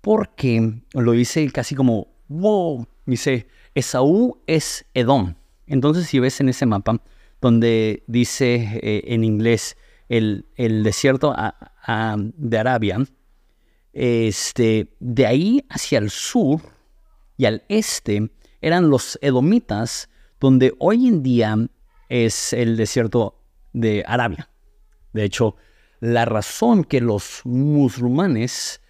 Porque 0.02 0.82
lo 0.94 1.14
hice 1.14 1.52
casi 1.52 1.76
como, 1.76 2.08
wow, 2.30 2.88
dice, 3.06 3.48
Esaú 3.76 4.42
es 4.48 4.86
Edom. 4.96 5.36
Entonces, 5.68 6.08
si 6.08 6.20
ves 6.20 6.40
en 6.40 6.50
ese 6.50 6.66
mapa, 6.66 7.00
donde 7.42 8.04
dice 8.08 8.80
eh, 8.82 9.04
en 9.06 9.24
inglés 9.24 9.78
el, 10.10 10.46
desierto 10.58 11.36
de 12.38 12.58
Arabia, 12.58 13.06
este, 13.92 14.96
de 15.00 15.26
ahí 15.28 15.66
hacia 15.70 16.00
el 16.00 16.10
sur 16.10 16.62
y 17.38 17.46
al 17.46 17.64
este 17.68 18.32
eran 18.62 18.90
los 18.90 19.20
edomitas, 19.22 20.10
donde 20.40 20.74
hoy 20.80 21.08
en 21.08 21.22
día 21.22 21.58
es 22.08 22.54
el 22.54 22.78
desierto 22.78 23.42
de 23.74 24.04
Arabia. 24.08 24.50
De 25.14 25.24
hecho, 25.24 25.56
la 26.00 26.26
razón 26.26 26.84
que 26.84 27.00
los 27.00 27.42
musulmanes 27.46 28.82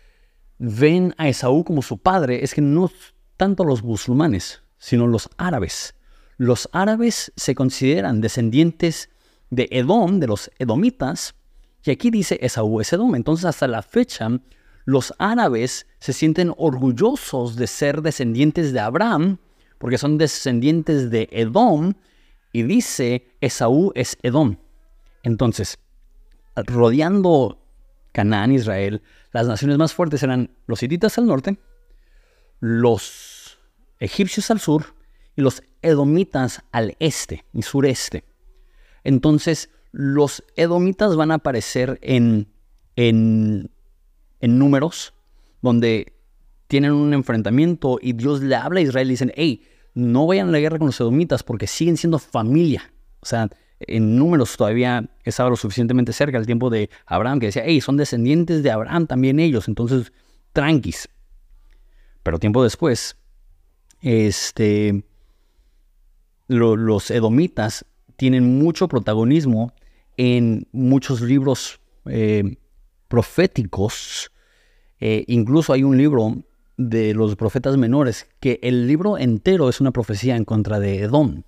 ven 0.57 1.13
a 1.17 1.27
Esaú 1.27 1.63
como 1.63 1.81
su 1.81 1.97
padre 1.97 2.43
es 2.43 2.53
que 2.53 2.61
no 2.61 2.89
tanto 3.37 3.63
los 3.63 3.83
musulmanes, 3.83 4.63
sino 4.77 5.07
los 5.07 5.29
árabes. 5.37 5.95
Los 6.37 6.69
árabes 6.71 7.31
se 7.35 7.55
consideran 7.55 8.21
descendientes 8.21 9.09
de 9.49 9.67
Edom, 9.71 10.19
de 10.19 10.27
los 10.27 10.49
edomitas, 10.57 11.35
y 11.85 11.91
aquí 11.91 12.09
dice 12.09 12.39
Esaú 12.41 12.79
es 12.79 12.93
Edom. 12.93 13.15
Entonces 13.15 13.45
hasta 13.45 13.67
la 13.67 13.81
fecha 13.81 14.29
los 14.85 15.13
árabes 15.17 15.87
se 15.99 16.13
sienten 16.13 16.53
orgullosos 16.57 17.55
de 17.55 17.67
ser 17.67 18.01
descendientes 18.01 18.73
de 18.73 18.79
Abraham, 18.79 19.37
porque 19.77 19.97
son 19.97 20.17
descendientes 20.17 21.09
de 21.09 21.29
Edom, 21.31 21.93
y 22.51 22.63
dice, 22.63 23.35
Esaú 23.41 23.91
es 23.95 24.17
Edom. 24.21 24.57
Entonces, 25.23 25.79
rodeando 26.55 27.59
Canaán, 28.11 28.51
Israel, 28.51 29.01
las 29.31 29.47
naciones 29.47 29.77
más 29.77 29.93
fuertes 29.93 30.23
eran 30.23 30.51
los 30.67 30.83
hititas 30.83 31.17
al 31.17 31.25
norte, 31.25 31.57
los 32.59 33.57
egipcios 33.99 34.49
al 34.51 34.59
sur 34.59 34.95
y 35.35 35.41
los 35.41 35.63
edomitas 35.81 36.63
al 36.71 36.95
este 36.99 37.45
y 37.53 37.63
sureste. 37.63 38.23
Entonces, 39.03 39.69
los 39.91 40.43
edomitas 40.55 41.15
van 41.15 41.31
a 41.31 41.35
aparecer 41.35 41.99
en, 42.01 42.47
en, 42.95 43.71
en 44.39 44.59
números 44.59 45.13
donde 45.61 46.13
tienen 46.67 46.93
un 46.93 47.13
enfrentamiento 47.13 47.99
y 48.01 48.13
Dios 48.13 48.41
le 48.41 48.55
habla 48.55 48.79
a 48.79 48.83
Israel 48.83 49.07
y 49.07 49.11
dicen, 49.11 49.33
hey, 49.35 49.63
no 49.93 50.25
vayan 50.25 50.49
a 50.49 50.51
la 50.51 50.59
guerra 50.59 50.77
con 50.77 50.87
los 50.87 50.99
edomitas 50.99 51.43
porque 51.43 51.67
siguen 51.67 51.97
siendo 51.97 52.19
familia. 52.19 52.91
O 53.19 53.25
sea, 53.25 53.49
en 53.87 54.17
números 54.17 54.57
todavía 54.57 55.09
estaba 55.23 55.49
lo 55.49 55.55
suficientemente 55.55 56.13
cerca 56.13 56.37
el 56.37 56.45
tiempo 56.45 56.69
de 56.69 56.89
Abraham 57.05 57.39
que 57.39 57.47
decía, 57.47 57.63
hey, 57.65 57.81
son 57.81 57.97
descendientes 57.97 58.63
de 58.63 58.71
Abraham 58.71 59.07
también 59.07 59.39
ellos, 59.39 59.67
entonces 59.67 60.11
tranquis. 60.51 61.09
Pero 62.23 62.39
tiempo 62.39 62.63
después, 62.63 63.17
este, 64.01 65.03
los 66.47 67.11
edomitas 67.11 67.85
tienen 68.15 68.59
mucho 68.59 68.87
protagonismo 68.87 69.73
en 70.17 70.67
muchos 70.71 71.21
libros 71.21 71.79
eh, 72.05 72.57
proféticos. 73.07 74.31
Eh, 74.99 75.25
incluso 75.27 75.73
hay 75.73 75.83
un 75.83 75.97
libro 75.97 76.43
de 76.77 77.13
los 77.13 77.35
profetas 77.35 77.77
menores 77.77 78.27
que 78.39 78.59
el 78.63 78.87
libro 78.87 79.17
entero 79.17 79.69
es 79.69 79.81
una 79.81 79.91
profecía 79.91 80.35
en 80.35 80.45
contra 80.45 80.79
de 80.79 80.99
Edom. 80.99 81.43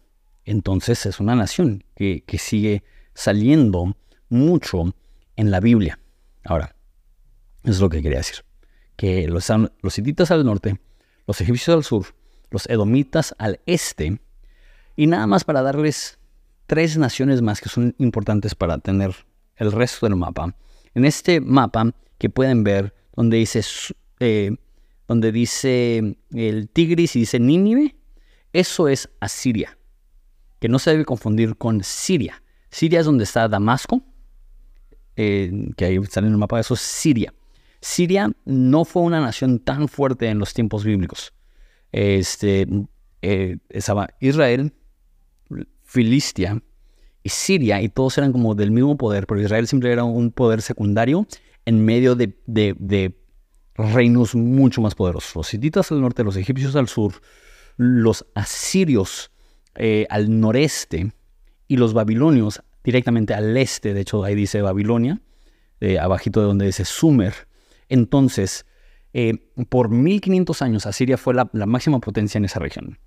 Entonces 0.45 1.05
es 1.05 1.19
una 1.19 1.35
nación 1.35 1.83
que, 1.95 2.23
sigue 2.37 2.83
saliendo 3.13 3.97
mucho 4.29 4.95
en 5.35 5.51
la 5.51 5.59
Biblia. 5.59 5.99
Ahora, 6.43 6.75
eso 7.63 7.73
es 7.73 7.79
lo 7.79 7.89
que 7.89 8.01
quería 8.01 8.19
decir. 8.19 8.45
Que 8.95 9.27
los, 9.27 9.51
los 9.81 9.97
hititas 9.97 10.31
al 10.31 10.45
norte, 10.45 10.79
los 11.27 11.41
egipcios 11.41 11.75
al 11.75 11.83
sur, 11.83 12.05
los 12.51 12.69
edomitas 12.69 13.35
al 13.39 13.59
este, 13.65 14.19
y 14.95 15.07
nada 15.07 15.27
más 15.27 15.43
para 15.43 15.61
darles 15.61 16.19
tres 16.67 16.97
naciones 16.97 17.41
más 17.41 17.59
que 17.59 17.69
son 17.69 17.95
importantes 17.97 18.55
para 18.55 18.77
tener 18.77 19.13
el 19.57 19.71
resto 19.71 20.05
del 20.05 20.15
mapa. 20.15 20.55
En 20.93 21.05
este 21.05 21.41
mapa 21.41 21.91
que 22.17 22.29
pueden 22.29 22.63
ver, 22.63 22.93
donde 23.15 23.37
dice, 23.37 23.61
eh, 24.19 24.55
donde 25.07 25.31
dice 25.31 26.17
el 26.31 26.69
Tigris 26.69 27.15
y 27.15 27.19
dice 27.19 27.39
Nínive, 27.39 27.95
eso 28.53 28.87
es 28.87 29.09
Asiria, 29.19 29.77
que 30.65 30.69
no 30.69 30.79
se 30.79 30.89
debe 30.89 31.05
confundir 31.05 31.57
con 31.57 31.83
Siria. 31.83 32.41
Siria 32.71 32.99
es 33.01 33.05
donde 33.05 33.23
está 33.23 33.47
Damasco, 33.47 34.01
eh, 35.15 35.69
que 35.77 35.85
ahí 35.85 36.03
sale 36.05 36.25
en 36.25 36.33
el 36.33 36.39
mapa, 36.39 36.59
eso 36.59 36.73
es 36.73 36.79
Siria. 36.79 37.35
Siria 37.81 38.31
no 38.45 38.83
fue 38.83 39.03
una 39.03 39.21
nación 39.21 39.59
tan 39.59 39.87
fuerte 39.87 40.27
en 40.27 40.39
los 40.39 40.55
tiempos 40.55 40.83
bíblicos. 40.83 41.35
Este, 41.91 42.67
eh, 43.21 43.57
estaba 43.69 44.09
Israel, 44.19 44.73
Filistia 45.83 46.59
y 47.21 47.29
Siria, 47.29 47.79
y 47.83 47.89
todos 47.89 48.17
eran 48.17 48.31
como 48.31 48.55
del 48.55 48.71
mismo 48.71 48.97
poder, 48.97 49.27
pero 49.27 49.39
Israel 49.39 49.67
siempre 49.67 49.91
era 49.91 50.03
un 50.03 50.31
poder 50.31 50.63
secundario 50.63 51.27
en 51.65 51.85
medio 51.85 52.15
de, 52.15 53.13
reinos 53.75 54.33
mucho 54.33 54.81
más 54.81 54.95
poderosos. 54.95 55.35
Los 55.35 55.53
hititas 55.53 55.91
al 55.91 56.01
norte, 56.01 56.23
los 56.23 56.37
egipcios 56.37 56.75
al 56.75 56.87
sur, 56.87 57.21
los 57.77 58.25
asirios 58.33 59.29
eh, 59.75 60.07
al 60.09 60.39
noreste 60.39 61.11
y 61.67 61.77
los 61.77 61.93
babilonios 61.93 62.61
directamente 62.83 63.33
al 63.33 63.55
este, 63.57 63.93
de 63.93 64.01
hecho 64.01 64.23
ahí 64.23 64.35
dice 64.35 64.61
Babilonia, 64.61 65.21
eh, 65.79 65.99
abajito 65.99 66.39
de 66.39 66.47
donde 66.47 66.65
dice 66.65 66.85
Sumer. 66.85 67.33
Entonces, 67.89 68.65
eh, 69.13 69.49
por 69.69 69.89
1500 69.89 70.61
años 70.61 70.85
Asiria 70.85 71.17
fue 71.17 71.33
la, 71.33 71.49
la, 71.53 71.65
máxima 71.65 71.99
potencia 71.99 72.37
en 72.37 72.45
esa 72.45 72.59
región. 72.59 72.99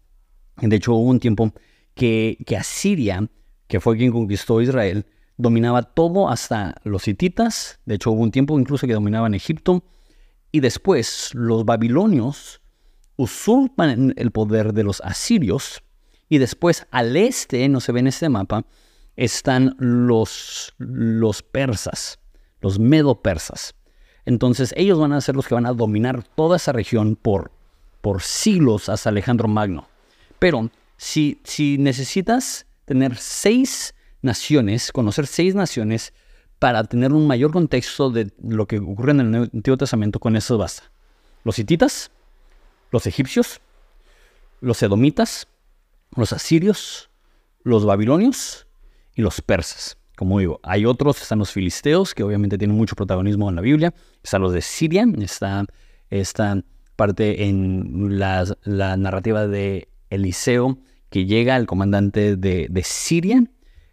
De 0.56 0.76
hecho, 0.76 0.94
hubo 0.94 1.08
un 1.08 1.20
tiempo 1.20 1.52
que, 1.94 2.56
Asiria, 2.58 3.28
que 3.66 3.80
fue 3.80 3.96
quien 3.96 4.12
conquistó 4.12 4.60
Israel, 4.60 5.06
dominaba 5.36 5.82
todo 5.82 6.28
hasta 6.28 6.76
los 6.84 7.06
hititas, 7.08 7.80
de 7.84 7.96
hecho 7.96 8.12
hubo 8.12 8.22
un 8.22 8.30
tiempo 8.30 8.58
incluso 8.58 8.86
que 8.86 8.94
dominaban 8.94 9.34
Egipto, 9.34 9.84
y 10.50 10.60
después 10.60 11.30
los 11.34 11.64
babilonios 11.64 12.60
usurpan 13.16 14.14
el 14.16 14.30
poder 14.30 14.72
de 14.72 14.84
los 14.84 15.00
asirios, 15.02 15.82
y 16.28 16.38
después 16.38 16.86
al 16.90 17.16
este, 17.16 17.68
no 17.68 17.80
se 17.80 17.92
ve 17.92 18.00
en 18.00 18.08
este 18.08 18.28
mapa, 18.28 18.64
están 19.16 19.74
los, 19.78 20.74
los 20.78 21.42
persas, 21.42 22.18
los 22.60 22.78
medo-persas. 22.78 23.74
Entonces 24.24 24.74
ellos 24.76 24.98
van 24.98 25.12
a 25.12 25.20
ser 25.20 25.36
los 25.36 25.46
que 25.46 25.54
van 25.54 25.66
a 25.66 25.72
dominar 25.72 26.22
toda 26.22 26.56
esa 26.56 26.72
región 26.72 27.16
por, 27.16 27.50
por 28.00 28.22
siglos 28.22 28.88
hasta 28.88 29.08
Alejandro 29.08 29.48
Magno. 29.48 29.88
Pero 30.38 30.70
si, 30.96 31.40
necesitas 31.78 32.66
tener 32.84 33.16
seis 33.16 33.94
naciones, 34.22 34.92
conocer 34.92 35.26
seis 35.26 35.54
naciones, 35.54 36.12
para 36.58 36.84
tener 36.84 37.12
un 37.12 37.26
mayor 37.26 37.52
contexto 37.52 38.10
de 38.10 38.32
lo 38.42 38.66
que 38.66 38.80
ocurre 38.80 39.12
en 39.12 39.20
el 39.20 39.50
Antiguo 39.54 39.76
Testamento, 39.76 40.18
con 40.18 40.36
eso 40.36 40.58
basta. 40.58 40.90
Los 41.44 41.58
hititas, 41.58 42.10
los 42.90 43.06
egipcios, 43.06 43.60
los 44.60 44.82
edomitas, 44.82 45.46
los 46.16 46.32
asirios, 46.32 47.10
los 47.62 47.84
babilonios 47.84 48.66
y 49.14 49.22
los 49.22 49.40
persas. 49.40 49.98
Como 50.16 50.40
digo, 50.40 50.58
hay 50.64 50.84
otros, 50.84 51.22
están 51.22 51.38
los 51.38 51.52
filisteos, 51.52 52.14
que 52.14 52.24
obviamente 52.24 52.58
tienen 52.58 52.76
mucho 52.76 52.96
protagonismo 52.96 53.48
en 53.48 53.56
la 53.56 53.62
Biblia. 53.62 53.94
Están 54.22 54.42
los 54.42 54.52
de 54.52 54.62
Siria, 54.62 55.06
está 55.20 55.64
esta 56.10 56.60
parte 56.96 57.44
en 57.44 58.18
la, 58.18 58.44
la 58.64 58.96
narrativa 58.96 59.46
de 59.46 59.88
Eliseo, 60.10 60.78
que 61.10 61.26
llega 61.26 61.56
el 61.56 61.66
comandante 61.66 62.36
de, 62.36 62.82
Siria. 62.84 63.44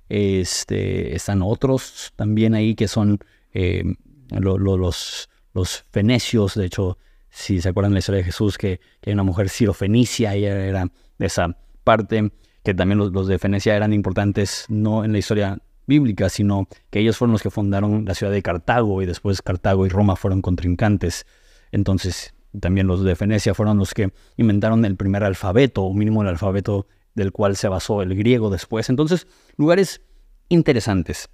Este, 0.09 1.15
están 1.15 1.41
otros 1.41 2.13
también 2.15 2.53
ahí 2.53 2.75
que 2.75 2.87
son 2.87 3.19
eh, 3.53 3.83
los, 4.29 5.29
los 5.53 5.85
fenecios. 5.91 6.55
De 6.55 6.65
hecho, 6.65 6.97
si 7.29 7.61
se 7.61 7.69
acuerdan 7.69 7.91
de 7.91 7.95
la 7.95 7.99
historia 7.99 8.19
de 8.19 8.25
Jesús, 8.25 8.57
que, 8.57 8.79
hay 9.05 9.13
una 9.13 9.23
mujer 9.23 9.49
sirofenicia, 9.49 10.33
ella 10.33 10.65
era 10.65 10.85
de 11.17 11.25
esa 11.25 11.57
parte, 11.85 12.31
que 12.63 12.73
también 12.73 12.97
los, 12.97 13.27
de 13.27 13.39
Fenecia 13.39 13.75
eran 13.77 13.93
importantes, 13.93 14.65
no 14.67 15.05
en 15.05 15.13
la 15.13 15.19
historia 15.19 15.59
bíblica, 15.87 16.27
sino 16.27 16.67
que 16.89 16.99
ellos 16.99 17.15
fueron 17.15 17.31
los 17.31 17.43
que 17.43 17.51
fundaron 17.51 18.03
la 18.03 18.15
ciudad 18.15 18.33
de 18.33 18.41
Cartago 18.41 19.01
y 19.01 19.05
después 19.05 19.41
Cartago 19.41 19.85
y 19.85 19.89
Roma 19.89 20.17
fueron 20.17 20.41
contrincantes. 20.41 21.25
Entonces, 21.71 22.33
también 22.59 22.87
los 22.87 23.03
de 23.03 23.15
Fenecia 23.15 23.53
fueron 23.53 23.77
los 23.77 23.93
que 23.93 24.11
inventaron 24.35 24.83
el 24.83 24.97
primer 24.97 25.23
alfabeto, 25.23 25.83
o 25.83 25.93
mínimo 25.93 26.23
el 26.23 26.27
alfabeto 26.27 26.87
del 27.13 27.31
cual 27.31 27.55
se 27.55 27.69
basó 27.69 28.01
el 28.01 28.15
griego 28.15 28.49
después. 28.49 28.89
Entonces, 28.89 29.27
lugares 29.55 30.01
interesantes. 30.49 31.29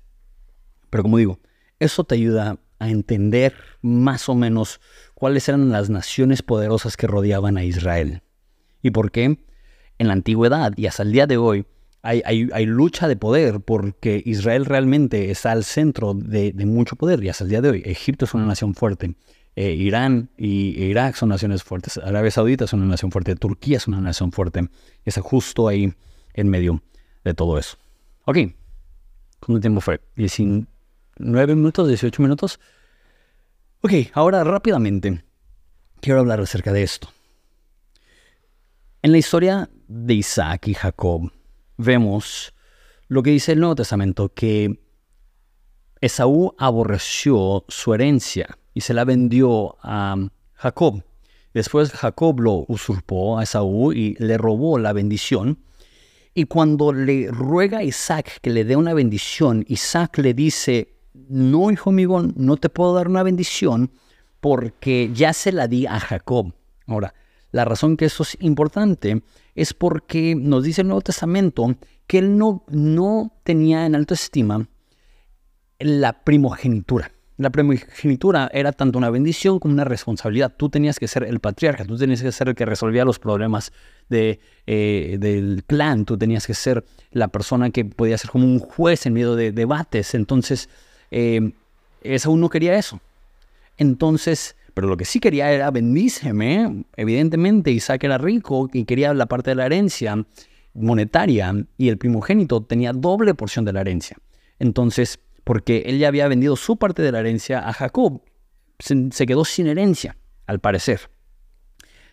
Pero 0.89 1.03
como 1.03 1.17
digo, 1.17 1.39
eso 1.79 2.03
te 2.03 2.15
ayuda 2.15 2.59
a 2.79 2.89
entender 2.89 3.53
más 3.81 4.27
o 4.29 4.35
menos 4.35 4.81
cuáles 5.13 5.47
eran 5.47 5.69
las 5.69 5.89
naciones 5.89 6.41
poderosas 6.41 6.97
que 6.97 7.07
rodeaban 7.07 7.57
a 7.57 7.63
Israel. 7.63 8.21
Y 8.81 8.91
por 8.91 9.11
qué 9.11 9.39
en 10.01 10.07
la 10.07 10.13
antigüedad 10.13 10.73
y 10.77 10.87
hasta 10.87 11.03
el 11.03 11.11
día 11.11 11.27
de 11.27 11.37
hoy 11.37 11.65
hay, 12.01 12.23
hay, 12.25 12.65
lucha 12.65 13.07
de 13.07 13.15
poder 13.15 13.59
porque 13.61 14.23
Israel 14.25 14.65
realmente 14.65 15.29
está 15.29 15.51
al 15.51 15.63
centro 15.63 16.15
de, 16.15 16.51
de, 16.51 16.65
mucho 16.65 16.95
poder 16.95 17.23
y 17.23 17.29
hasta 17.29 17.43
el 17.43 17.51
día 17.51 17.61
de 17.61 17.69
hoy 17.69 17.83
Egipto 17.85 18.25
es 18.25 18.33
una 18.33 18.47
nación 18.47 18.73
fuerte. 18.73 19.13
Eh, 19.55 19.73
Irán 19.73 20.31
y 20.37 20.81
Irak 20.83 21.15
son 21.15 21.29
naciones 21.29 21.61
fuertes, 21.61 21.97
Arabia 21.97 22.31
Saudita 22.31 22.65
es 22.65 22.73
una 22.73 22.85
nación 22.85 23.11
fuerte, 23.11 23.35
Turquía 23.35 23.77
es 23.77 23.87
una 23.87 24.01
nación 24.01 24.31
fuerte, 24.31 24.67
está 25.05 25.21
justo 25.21 25.67
ahí 25.67 25.93
en 26.33 26.49
medio 26.49 26.81
de 27.23 27.35
todo 27.35 27.59
eso. 27.59 27.77
Ok, 28.25 28.37
¿cuánto 29.39 29.59
tiempo 29.59 29.81
fue? 29.81 30.01
¿19 30.17 30.65
minutos? 31.19 31.87
¿18 31.87 32.19
minutos? 32.19 32.59
Ok, 33.81 33.91
ahora 34.13 34.43
rápidamente 34.43 35.23
quiero 35.99 36.21
hablar 36.21 36.39
acerca 36.39 36.73
de 36.73 36.81
esto. 36.81 37.09
En 39.03 39.11
la 39.11 39.17
historia 39.17 39.67
de 39.87 40.13
Isaac 40.13 40.67
y 40.67 40.75
Jacob 40.75 41.31
vemos 41.77 42.53
lo 43.07 43.23
que 43.23 43.31
dice 43.31 43.53
el 43.53 43.59
Nuevo 43.59 43.73
Testamento, 43.73 44.31
que 44.31 44.79
Esaú 46.01 46.53
aborreció 46.59 47.65
su 47.67 47.95
herencia 47.95 48.59
y 48.75 48.81
se 48.81 48.93
la 48.93 49.03
vendió 49.03 49.75
a 49.81 50.17
Jacob. 50.53 51.03
Después 51.51 51.91
Jacob 51.93 52.41
lo 52.41 52.65
usurpó 52.67 53.39
a 53.39 53.43
Esaú 53.43 53.91
y 53.91 54.15
le 54.19 54.37
robó 54.37 54.77
la 54.77 54.93
bendición. 54.93 55.57
Y 56.35 56.45
cuando 56.45 56.93
le 56.93 57.31
ruega 57.31 57.79
a 57.79 57.83
Isaac 57.83 58.37
que 58.39 58.51
le 58.51 58.65
dé 58.65 58.75
una 58.75 58.93
bendición, 58.93 59.65
Isaac 59.67 60.19
le 60.19 60.35
dice, 60.35 60.93
no, 61.27 61.71
hijo 61.71 61.91
mío, 61.91 62.21
no 62.35 62.55
te 62.55 62.69
puedo 62.69 62.93
dar 62.93 63.07
una 63.07 63.23
bendición 63.23 63.89
porque 64.39 65.09
ya 65.11 65.33
se 65.33 65.51
la 65.51 65.67
di 65.67 65.87
a 65.87 65.99
Jacob. 65.99 66.53
Ahora, 66.85 67.15
la 67.51 67.65
razón 67.65 67.97
que 67.97 68.05
eso 68.05 68.23
es 68.23 68.37
importante 68.39 69.21
es 69.55 69.73
porque 69.73 70.35
nos 70.35 70.63
dice 70.63 70.81
el 70.81 70.87
Nuevo 70.87 71.01
Testamento 71.01 71.75
que 72.07 72.19
él 72.19 72.37
no, 72.37 72.63
no 72.69 73.33
tenía 73.43 73.85
en 73.85 73.95
alta 73.95 74.13
estima 74.13 74.67
la 75.79 76.23
primogenitura. 76.23 77.11
La 77.37 77.49
primogenitura 77.49 78.51
era 78.53 78.71
tanto 78.71 78.99
una 78.99 79.09
bendición 79.09 79.57
como 79.59 79.73
una 79.73 79.83
responsabilidad. 79.83 80.53
Tú 80.55 80.69
tenías 80.69 80.99
que 80.99 81.07
ser 81.07 81.23
el 81.23 81.39
patriarca, 81.39 81.85
tú 81.85 81.97
tenías 81.97 82.21
que 82.21 82.31
ser 82.31 82.49
el 82.49 82.55
que 82.55 82.65
resolvía 82.65 83.03
los 83.03 83.17
problemas 83.17 83.73
de, 84.09 84.39
eh, 84.67 85.17
del 85.19 85.63
clan, 85.65 86.05
tú 86.05 86.17
tenías 86.17 86.45
que 86.45 86.53
ser 86.53 86.85
la 87.11 87.29
persona 87.29 87.71
que 87.71 87.83
podía 87.83 88.17
ser 88.17 88.29
como 88.29 88.45
un 88.45 88.59
juez 88.59 89.05
en 89.07 89.13
medio 89.13 89.35
de 89.35 89.51
debates. 89.51 90.13
Entonces, 90.13 90.69
eh, 91.09 91.51
Esaú 92.03 92.37
no 92.37 92.49
quería 92.49 92.77
eso. 92.77 93.01
Entonces, 93.77 94.55
pero 94.73 94.87
lo 94.87 94.97
que 94.97 95.05
sí 95.05 95.19
quería 95.19 95.51
era 95.51 95.71
bendíceme. 95.71 96.85
Evidentemente, 96.95 97.71
Isaac 97.71 98.03
era 98.03 98.17
rico 98.17 98.69
y 98.71 98.85
quería 98.85 99.13
la 99.13 99.25
parte 99.25 99.51
de 99.51 99.55
la 99.55 99.65
herencia 99.65 100.25
monetaria 100.73 101.53
y 101.77 101.89
el 101.89 101.97
primogénito 101.97 102.61
tenía 102.61 102.93
doble 102.93 103.33
porción 103.33 103.65
de 103.65 103.73
la 103.73 103.81
herencia. 103.81 104.17
Entonces, 104.59 105.19
porque 105.43 105.83
él 105.87 105.99
ya 105.99 106.07
había 106.07 106.27
vendido 106.27 106.55
su 106.55 106.77
parte 106.77 107.01
de 107.01 107.11
la 107.11 107.19
herencia 107.19 107.67
a 107.67 107.73
Jacob, 107.73 108.21
se, 108.79 109.25
quedó 109.25 109.45
sin 109.45 109.67
herencia, 109.67 110.17
al 110.47 110.59
parecer. 110.59 111.09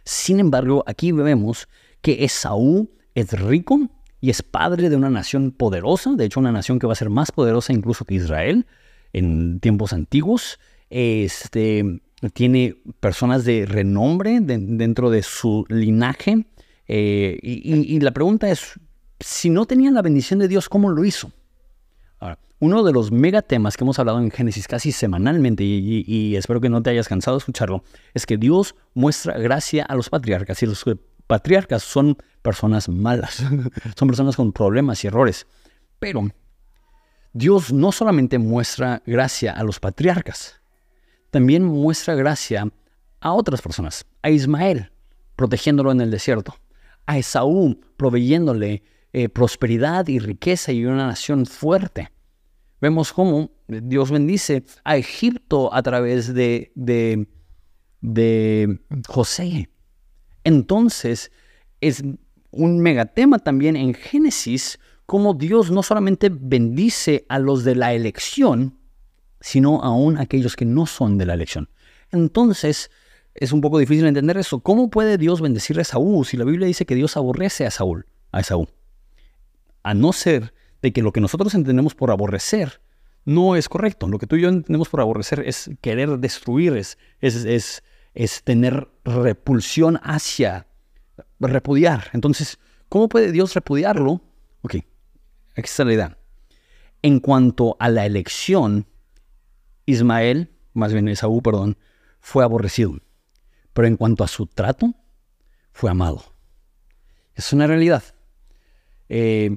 Sin 0.04 0.40
embargo, 0.40 0.84
aquí 0.86 1.12
vemos 1.12 1.68
que 2.00 2.24
Esaú 2.24 2.90
es 3.14 3.32
rico 3.32 3.88
y 4.20 4.30
es 4.30 4.42
padre 4.42 4.88
de 4.88 4.96
una 4.96 5.10
nación 5.10 5.52
poderosa, 5.52 6.14
de 6.14 6.24
hecho 6.24 6.40
una 6.40 6.52
nación 6.52 6.78
que 6.78 6.86
va 6.86 6.92
a 6.94 6.96
ser 6.96 7.10
más 7.10 7.30
poderosa 7.30 7.72
incluso 7.72 8.04
que 8.04 8.14
Israel 8.14 8.66
en 9.12 9.60
tiempos 9.60 9.92
antiguos. 9.92 10.58
Este, 10.90 12.00
tiene 12.32 12.76
personas 13.00 13.44
de 13.44 13.66
renombre 13.66 14.38
dentro 14.40 15.10
de 15.10 15.22
su 15.22 15.64
linaje. 15.68 16.46
Eh, 16.86 17.38
y, 17.42 18.00
la 18.00 18.12
pregunta 18.12 18.50
es, 18.50 18.78
si 19.20 19.50
no 19.50 19.66
tenían 19.66 19.94
la 19.94 20.02
bendición 20.02 20.38
de 20.38 20.48
Dios, 20.48 20.68
¿cómo 20.68 20.90
lo 20.90 21.04
hizo? 21.04 21.32
uno 22.60 22.82
de 22.82 22.92
los 22.92 23.12
megatemas 23.12 23.76
que 23.76 23.84
hemos 23.84 24.00
hablado 24.00 24.18
en 24.18 24.32
Génesis 24.32 24.66
casi 24.66 24.90
semanalmente, 24.90 25.62
y, 25.62 26.34
espero 26.34 26.60
que 26.60 26.68
no 26.68 26.82
te 26.82 26.90
hayas 26.90 27.06
cansado 27.08 27.36
de 27.36 27.42
escucharlo, 27.42 27.84
es 28.14 28.26
que 28.26 28.36
Dios 28.36 28.74
muestra 28.94 29.38
gracia 29.38 29.84
a 29.84 29.94
los 29.94 30.10
patriarcas, 30.10 30.60
y 30.62 30.66
los 30.66 30.84
patriarcas 31.28 31.84
son 31.84 32.16
personas 32.42 32.88
malas, 32.88 33.44
son 33.96 34.08
personas 34.08 34.34
con 34.34 34.52
problemas 34.52 35.04
y 35.04 35.06
errores. 35.06 35.46
Pero 36.00 36.28
Dios 37.32 37.72
no 37.72 37.92
solamente 37.92 38.38
muestra 38.38 39.02
gracia 39.06 39.52
a 39.52 39.62
los 39.62 39.78
patriarcas, 39.78 40.60
también 41.30 41.64
muestra 41.64 42.14
gracia 42.14 42.70
a 43.20 43.32
otras 43.32 43.62
personas, 43.62 44.06
a 44.22 44.30
Ismael, 44.30 44.90
protegiéndolo 45.36 45.92
en 45.92 46.00
el 46.00 46.10
desierto, 46.10 46.54
a 47.06 47.18
Esaú, 47.18 47.80
proveyéndole 47.96 48.82
eh, 49.12 49.28
prosperidad 49.28 50.08
y 50.08 50.18
riqueza 50.18 50.72
y 50.72 50.84
una 50.84 51.06
nación 51.06 51.46
fuerte. 51.46 52.10
Vemos 52.80 53.12
cómo 53.12 53.50
Dios 53.66 54.10
bendice 54.10 54.64
a 54.84 54.96
Egipto 54.96 55.74
a 55.74 55.82
través 55.82 56.32
de, 56.32 56.72
de, 56.74 57.26
de 58.00 58.80
José. 59.08 59.68
Entonces, 60.44 61.32
es 61.80 62.02
un 62.50 62.80
megatema 62.80 63.38
también 63.38 63.76
en 63.76 63.94
Génesis, 63.94 64.78
cómo 65.06 65.34
Dios 65.34 65.70
no 65.70 65.82
solamente 65.82 66.30
bendice 66.30 67.26
a 67.28 67.38
los 67.38 67.64
de 67.64 67.74
la 67.74 67.94
elección, 67.94 68.77
sino 69.40 69.82
aún 69.82 70.18
aquellos 70.18 70.56
que 70.56 70.64
no 70.64 70.86
son 70.86 71.18
de 71.18 71.26
la 71.26 71.34
elección. 71.34 71.68
Entonces, 72.10 72.90
es 73.34 73.52
un 73.52 73.60
poco 73.60 73.78
difícil 73.78 74.06
entender 74.06 74.36
eso. 74.36 74.60
¿Cómo 74.60 74.90
puede 74.90 75.16
Dios 75.16 75.40
bendecir 75.40 75.78
a 75.78 75.84
Saúl 75.84 76.26
si 76.26 76.36
la 76.36 76.44
Biblia 76.44 76.66
dice 76.66 76.86
que 76.86 76.94
Dios 76.94 77.16
aborrece 77.16 77.66
a 77.66 77.70
Saúl, 77.70 78.06
a 78.32 78.40
Esaú? 78.40 78.68
A 79.82 79.94
no 79.94 80.12
ser 80.12 80.52
de 80.82 80.92
que 80.92 81.02
lo 81.02 81.12
que 81.12 81.20
nosotros 81.20 81.54
entendemos 81.54 81.94
por 81.94 82.10
aborrecer 82.10 82.80
no 83.24 83.56
es 83.56 83.68
correcto. 83.68 84.08
Lo 84.08 84.18
que 84.18 84.26
tú 84.26 84.36
y 84.36 84.42
yo 84.42 84.48
entendemos 84.48 84.88
por 84.88 85.00
aborrecer 85.00 85.40
es 85.46 85.70
querer 85.80 86.18
destruir, 86.18 86.76
es, 86.76 86.98
es, 87.20 87.82
es, 88.14 88.42
tener 88.42 88.88
repulsión 89.04 90.00
hacia, 90.02 90.66
repudiar. 91.38 92.10
Entonces, 92.14 92.58
¿cómo 92.88 93.08
puede 93.08 93.30
Dios 93.30 93.54
repudiarlo? 93.54 94.22
Ok, 94.62 94.74
aquí 94.74 94.84
está 95.56 95.84
la 95.84 95.92
idea. 95.92 96.18
En 97.02 97.20
cuanto 97.20 97.76
a 97.78 97.90
la 97.90 98.06
elección, 98.06 98.86
Ismael, 99.88 100.50
más 100.74 100.92
bien 100.92 101.08
Esaú, 101.08 101.40
perdón, 101.40 101.78
fue 102.20 102.44
aborrecido. 102.44 102.98
Pero 103.72 103.88
en 103.88 103.96
cuanto 103.96 104.22
a 104.22 104.28
su 104.28 104.44
trato, 104.44 104.94
fue 105.72 105.90
amado. 105.90 106.22
Es 107.34 107.54
una 107.54 107.66
realidad. 107.66 108.02
Eh, 109.08 109.56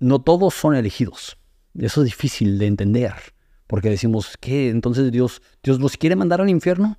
no 0.00 0.20
todos 0.20 0.54
son 0.54 0.74
elegidos. 0.74 1.38
Eso 1.78 2.00
es 2.00 2.06
difícil 2.06 2.58
de 2.58 2.66
entender. 2.66 3.12
Porque 3.68 3.90
decimos, 3.90 4.36
¿qué? 4.40 4.70
Entonces 4.70 5.12
Dios, 5.12 5.40
Dios 5.62 5.78
los 5.78 5.96
quiere 5.96 6.16
mandar 6.16 6.40
al 6.40 6.48
infierno. 6.48 6.98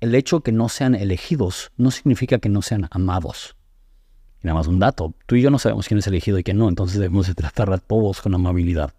El 0.00 0.16
hecho 0.16 0.38
de 0.38 0.42
que 0.42 0.52
no 0.52 0.68
sean 0.68 0.96
elegidos 0.96 1.70
no 1.76 1.92
significa 1.92 2.40
que 2.40 2.48
no 2.48 2.60
sean 2.60 2.88
amados. 2.90 3.54
Y 4.42 4.48
nada 4.48 4.58
más 4.58 4.66
un 4.66 4.80
dato. 4.80 5.14
Tú 5.26 5.36
y 5.36 5.42
yo 5.42 5.50
no 5.50 5.60
sabemos 5.60 5.86
quién 5.86 5.98
es 5.98 6.06
elegido 6.08 6.40
y 6.40 6.42
quién 6.42 6.58
no. 6.58 6.68
Entonces 6.68 6.98
debemos 6.98 7.32
tratar 7.36 7.72
a 7.72 7.78
todos 7.78 8.20
con 8.20 8.34
amabilidad. 8.34 8.94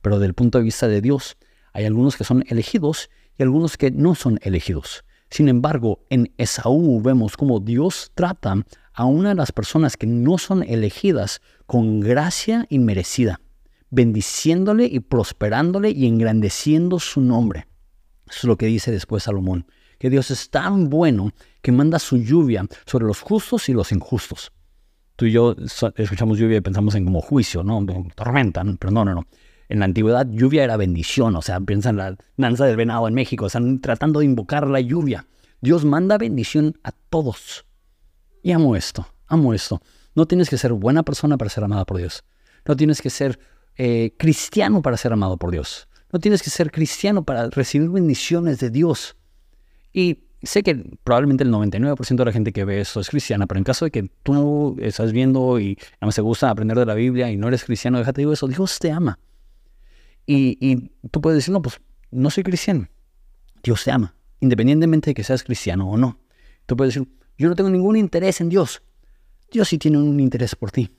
Pero 0.00 0.16
desde 0.16 0.26
el 0.26 0.34
punto 0.34 0.58
de 0.58 0.64
vista 0.64 0.86
de 0.86 1.00
Dios, 1.00 1.36
hay 1.72 1.84
algunos 1.84 2.16
que 2.16 2.24
son 2.24 2.44
elegidos 2.48 3.10
y 3.36 3.42
algunos 3.42 3.76
que 3.76 3.90
no 3.90 4.14
son 4.14 4.38
elegidos. 4.42 5.04
Sin 5.30 5.48
embargo, 5.48 6.00
en 6.08 6.32
Esaú 6.38 7.00
vemos 7.02 7.36
cómo 7.36 7.60
Dios 7.60 8.10
trata 8.14 8.64
a 8.94 9.04
una 9.04 9.30
de 9.30 9.34
las 9.34 9.52
personas 9.52 9.96
que 9.96 10.06
no 10.06 10.38
son 10.38 10.62
elegidas 10.62 11.40
con 11.66 12.00
gracia 12.00 12.66
inmerecida, 12.70 13.40
bendiciéndole 13.90 14.86
y 14.86 15.00
prosperándole 15.00 15.90
y 15.90 16.06
engrandeciendo 16.06 16.98
su 16.98 17.20
nombre. 17.20 17.68
Eso 18.28 18.38
es 18.38 18.44
lo 18.44 18.56
que 18.56 18.66
dice 18.66 18.90
después 18.90 19.22
Salomón, 19.22 19.66
que 19.98 20.10
Dios 20.10 20.30
es 20.30 20.50
tan 20.50 20.88
bueno 20.88 21.32
que 21.62 21.72
manda 21.72 21.98
su 21.98 22.16
lluvia 22.16 22.66
sobre 22.86 23.06
los 23.06 23.20
justos 23.20 23.68
y 23.68 23.72
los 23.72 23.92
injustos. 23.92 24.52
Tú 25.16 25.26
y 25.26 25.32
yo 25.32 25.56
escuchamos 25.96 26.38
lluvia 26.38 26.58
y 26.58 26.60
pensamos 26.60 26.94
en 26.94 27.04
como 27.04 27.20
juicio, 27.20 27.64
¿no? 27.64 27.84
Tormenta, 28.14 28.64
pero 28.78 28.92
no, 28.92 29.04
no, 29.04 29.14
no. 29.14 29.26
En 29.68 29.80
la 29.80 29.84
antigüedad 29.84 30.26
lluvia 30.30 30.64
era 30.64 30.76
bendición, 30.76 31.36
o 31.36 31.42
sea, 31.42 31.60
piensa 31.60 31.90
en 31.90 31.96
la 31.98 32.16
danza 32.36 32.64
del 32.64 32.76
venado 32.76 33.06
en 33.06 33.14
México, 33.14 33.46
están 33.46 33.80
tratando 33.80 34.20
de 34.20 34.26
invocar 34.26 34.66
la 34.66 34.80
lluvia. 34.80 35.26
Dios 35.60 35.84
manda 35.84 36.16
bendición 36.18 36.78
a 36.84 36.92
todos. 36.92 37.66
Y 38.42 38.52
amo 38.52 38.76
esto, 38.76 39.06
amo 39.26 39.52
esto. 39.52 39.82
No 40.14 40.26
tienes 40.26 40.48
que 40.48 40.56
ser 40.56 40.72
buena 40.72 41.02
persona 41.02 41.36
para 41.36 41.50
ser 41.50 41.64
amada 41.64 41.84
por 41.84 41.98
Dios. 41.98 42.24
No 42.64 42.76
tienes 42.76 43.02
que 43.02 43.10
ser 43.10 43.38
eh, 43.76 44.14
cristiano 44.18 44.82
para 44.82 44.96
ser 44.96 45.12
amado 45.12 45.36
por 45.36 45.50
Dios. 45.50 45.88
No 46.12 46.18
tienes 46.18 46.42
que 46.42 46.50
ser 46.50 46.70
cristiano 46.70 47.22
para 47.24 47.50
recibir 47.50 47.90
bendiciones 47.90 48.58
de 48.60 48.70
Dios. 48.70 49.16
Y 49.92 50.24
sé 50.42 50.62
que 50.62 50.76
probablemente 51.04 51.44
el 51.44 51.50
99% 51.50 52.16
de 52.16 52.24
la 52.24 52.32
gente 52.32 52.52
que 52.52 52.64
ve 52.64 52.80
esto 52.80 53.00
es 53.00 53.10
cristiana, 53.10 53.46
pero 53.46 53.58
en 53.58 53.64
caso 53.64 53.84
de 53.84 53.90
que 53.90 54.10
tú 54.22 54.76
estás 54.80 55.12
viendo 55.12 55.60
y 55.60 55.78
no 56.00 56.08
me 56.08 56.22
gusta 56.22 56.50
aprender 56.50 56.78
de 56.78 56.86
la 56.86 56.94
Biblia 56.94 57.30
y 57.30 57.36
no 57.36 57.48
eres 57.48 57.64
cristiano, 57.64 57.98
déjate 57.98 58.22
digo 58.22 58.32
eso, 58.32 58.46
Dios 58.46 58.78
te 58.78 58.90
ama. 58.90 59.18
Y, 60.30 60.90
tú 61.10 61.22
puedes 61.22 61.38
decir, 61.38 61.54
no, 61.54 61.62
pues 61.62 61.80
no 62.10 62.28
soy 62.28 62.42
cristiano. 62.42 62.86
Dios 63.62 63.82
te 63.82 63.90
ama, 63.90 64.14
independientemente 64.40 65.10
de 65.10 65.14
que 65.14 65.24
seas 65.24 65.42
cristiano 65.42 65.90
o 65.90 65.96
no. 65.96 66.20
Tú 66.66 66.76
puedes 66.76 66.92
decir, 66.92 67.08
yo 67.38 67.48
no 67.48 67.54
tengo 67.54 67.70
ningún 67.70 67.96
interés 67.96 68.42
en 68.42 68.50
Dios. 68.50 68.82
Dios 69.50 69.68
sí 69.68 69.78
tiene 69.78 69.96
un 69.96 70.20
interés 70.20 70.54
por 70.54 70.70
ti. 70.70 70.90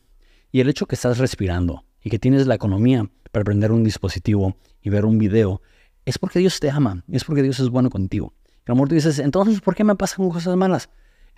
Y 0.51 0.61
el 0.61 0.69
hecho 0.69 0.87
que 0.87 0.95
estás 0.95 1.19
respirando 1.19 1.85
y 2.01 2.09
que 2.09 2.17
tienes 2.17 2.47
la 2.47 2.55
economía 2.55 3.07
para 3.31 3.45
prender 3.45 3.71
un 3.71 3.83
dispositivo 3.83 4.57
y 4.81 4.89
ver 4.89 5.05
un 5.05 5.19
video, 5.19 5.61
es 6.05 6.17
porque 6.17 6.39
Dios 6.39 6.59
te 6.59 6.71
ama, 6.71 7.03
es 7.07 7.23
porque 7.23 7.43
Dios 7.43 7.59
es 7.59 7.69
bueno 7.69 7.91
contigo. 7.91 8.33
Y 8.47 8.61
a 8.65 8.69
lo 8.69 8.75
mejor 8.77 8.89
tú 8.89 8.95
dices, 8.95 9.19
entonces, 9.19 9.61
¿por 9.61 9.75
qué 9.75 9.83
me 9.83 9.95
pasan 9.95 10.27
cosas 10.31 10.55
malas? 10.55 10.89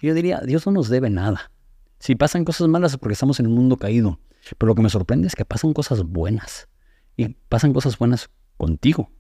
Yo 0.01 0.13
diría, 0.13 0.39
Dios 0.45 0.65
no 0.65 0.71
nos 0.71 0.87
debe 0.87 1.09
nada. 1.09 1.51
Si 1.99 2.15
pasan 2.15 2.45
cosas 2.45 2.69
malas 2.69 2.93
es 2.93 2.97
porque 2.97 3.13
estamos 3.13 3.41
en 3.41 3.47
un 3.47 3.53
mundo 3.53 3.75
caído. 3.75 4.17
Pero 4.57 4.69
lo 4.69 4.75
que 4.75 4.81
me 4.81 4.89
sorprende 4.89 5.27
es 5.27 5.35
que 5.35 5.43
pasan 5.43 5.73
cosas 5.73 6.03
buenas 6.03 6.69
pasan 7.49 7.73
cosas 7.73 7.97
buenas 7.97 8.29
contigo. 8.57 9.11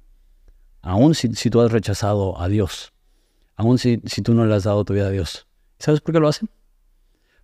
Aún 0.81 1.15
si, 1.15 1.29
tú 1.29 1.61
has 1.61 1.71
rechazado 1.71 2.39
a 2.41 2.47
Dios, 2.47 2.93
aún 3.55 3.77
si, 3.77 4.01
si 4.05 4.21
tú 4.21 4.33
no 4.33 4.45
le 4.45 4.55
has 4.55 4.63
dado 4.63 4.83
tu 4.83 4.93
vida 4.93 5.07
a 5.07 5.11
Dios. 5.11 5.47
¿Sabes 5.77 6.01
por 6.01 6.13
qué 6.13 6.19
lo 6.19 6.27
hacen? 6.27 6.49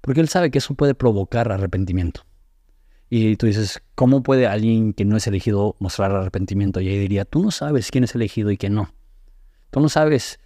Porque 0.02 0.22
Él 0.22 0.30
sabe 0.30 0.52
que 0.52 0.58
eso 0.58 0.74
puede 0.74 0.96
provocar 0.96 1.52
arrepentimiento. 1.52 2.22
Y 3.10 3.38
tú 3.38 3.46
dices, 3.46 3.82
¿cómo 3.96 4.22
puede 4.22 4.48
alguien 4.48 4.94
que 4.94 5.06
no 5.06 5.16
es 5.16 5.28
elegido 5.28 5.76
mostrar 5.80 6.12
arrepentimiento? 6.12 6.82
Y 6.82 6.90
ahí 6.90 6.98
diría, 6.98 7.26
tú 7.26 7.42
no 7.42 7.52
sabes 7.52 7.90
quién 7.90 8.04
es 8.04 8.16
elegido 8.16 8.52
y 8.52 8.58
quién 8.58 8.74
no. 8.74 8.94
Tú 9.72 9.80
no 9.80 9.90
sabes 9.90 10.40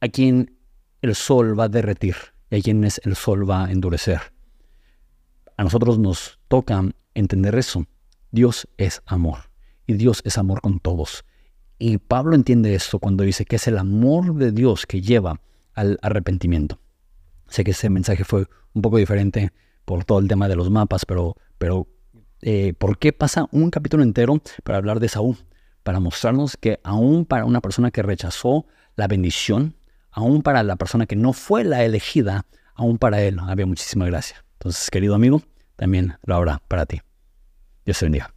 a 0.00 0.08
quién 0.08 0.58
el 1.00 1.14
sol 1.14 1.58
va 1.58 1.64
a 1.64 1.68
derretir 1.68 2.16
y 2.50 2.58
a 2.58 2.62
quién 2.62 2.84
el 2.84 3.16
sol 3.16 3.48
va 3.48 3.66
a 3.66 3.72
endurecer. 3.72 4.20
A 5.56 5.64
nosotros 5.64 5.98
nos 5.98 6.38
toca 6.48 6.84
entender 7.14 7.54
eso. 7.54 7.86
Dios 8.34 8.66
es 8.78 9.00
amor 9.06 9.48
y 9.86 9.92
Dios 9.92 10.20
es 10.24 10.38
amor 10.38 10.60
con 10.60 10.80
todos. 10.80 11.24
Y 11.78 11.98
Pablo 11.98 12.34
entiende 12.34 12.74
esto 12.74 12.98
cuando 12.98 13.22
dice 13.22 13.44
que 13.44 13.54
es 13.54 13.68
el 13.68 13.78
amor 13.78 14.34
de 14.34 14.50
Dios 14.50 14.86
que 14.86 15.00
lleva 15.00 15.40
al 15.72 16.00
arrepentimiento. 16.02 16.80
Sé 17.46 17.62
que 17.62 17.70
ese 17.70 17.90
mensaje 17.90 18.24
fue 18.24 18.48
un 18.72 18.82
poco 18.82 18.96
diferente 18.96 19.52
por 19.84 20.04
todo 20.04 20.18
el 20.18 20.26
tema 20.26 20.48
de 20.48 20.56
los 20.56 20.68
mapas, 20.68 21.06
pero, 21.06 21.36
pero 21.58 21.86
eh, 22.42 22.74
¿por 22.76 22.98
qué 22.98 23.12
pasa 23.12 23.46
un 23.52 23.70
capítulo 23.70 24.02
entero 24.02 24.40
para 24.64 24.78
hablar 24.78 24.98
de 24.98 25.08
Saúl? 25.08 25.36
Para 25.84 26.00
mostrarnos 26.00 26.56
que 26.56 26.80
aún 26.82 27.26
para 27.26 27.44
una 27.44 27.60
persona 27.60 27.92
que 27.92 28.02
rechazó 28.02 28.66
la 28.96 29.06
bendición, 29.06 29.76
aún 30.10 30.42
para 30.42 30.64
la 30.64 30.74
persona 30.74 31.06
que 31.06 31.14
no 31.14 31.34
fue 31.34 31.62
la 31.62 31.84
elegida, 31.84 32.46
aún 32.74 32.98
para 32.98 33.22
él 33.22 33.38
había 33.38 33.66
muchísima 33.66 34.06
gracia. 34.06 34.44
Entonces, 34.54 34.90
querido 34.90 35.14
amigo, 35.14 35.40
también 35.76 36.16
lo 36.24 36.34
habrá 36.34 36.60
para 36.66 36.84
ti. 36.84 37.00
Bendiga. 37.86 38.34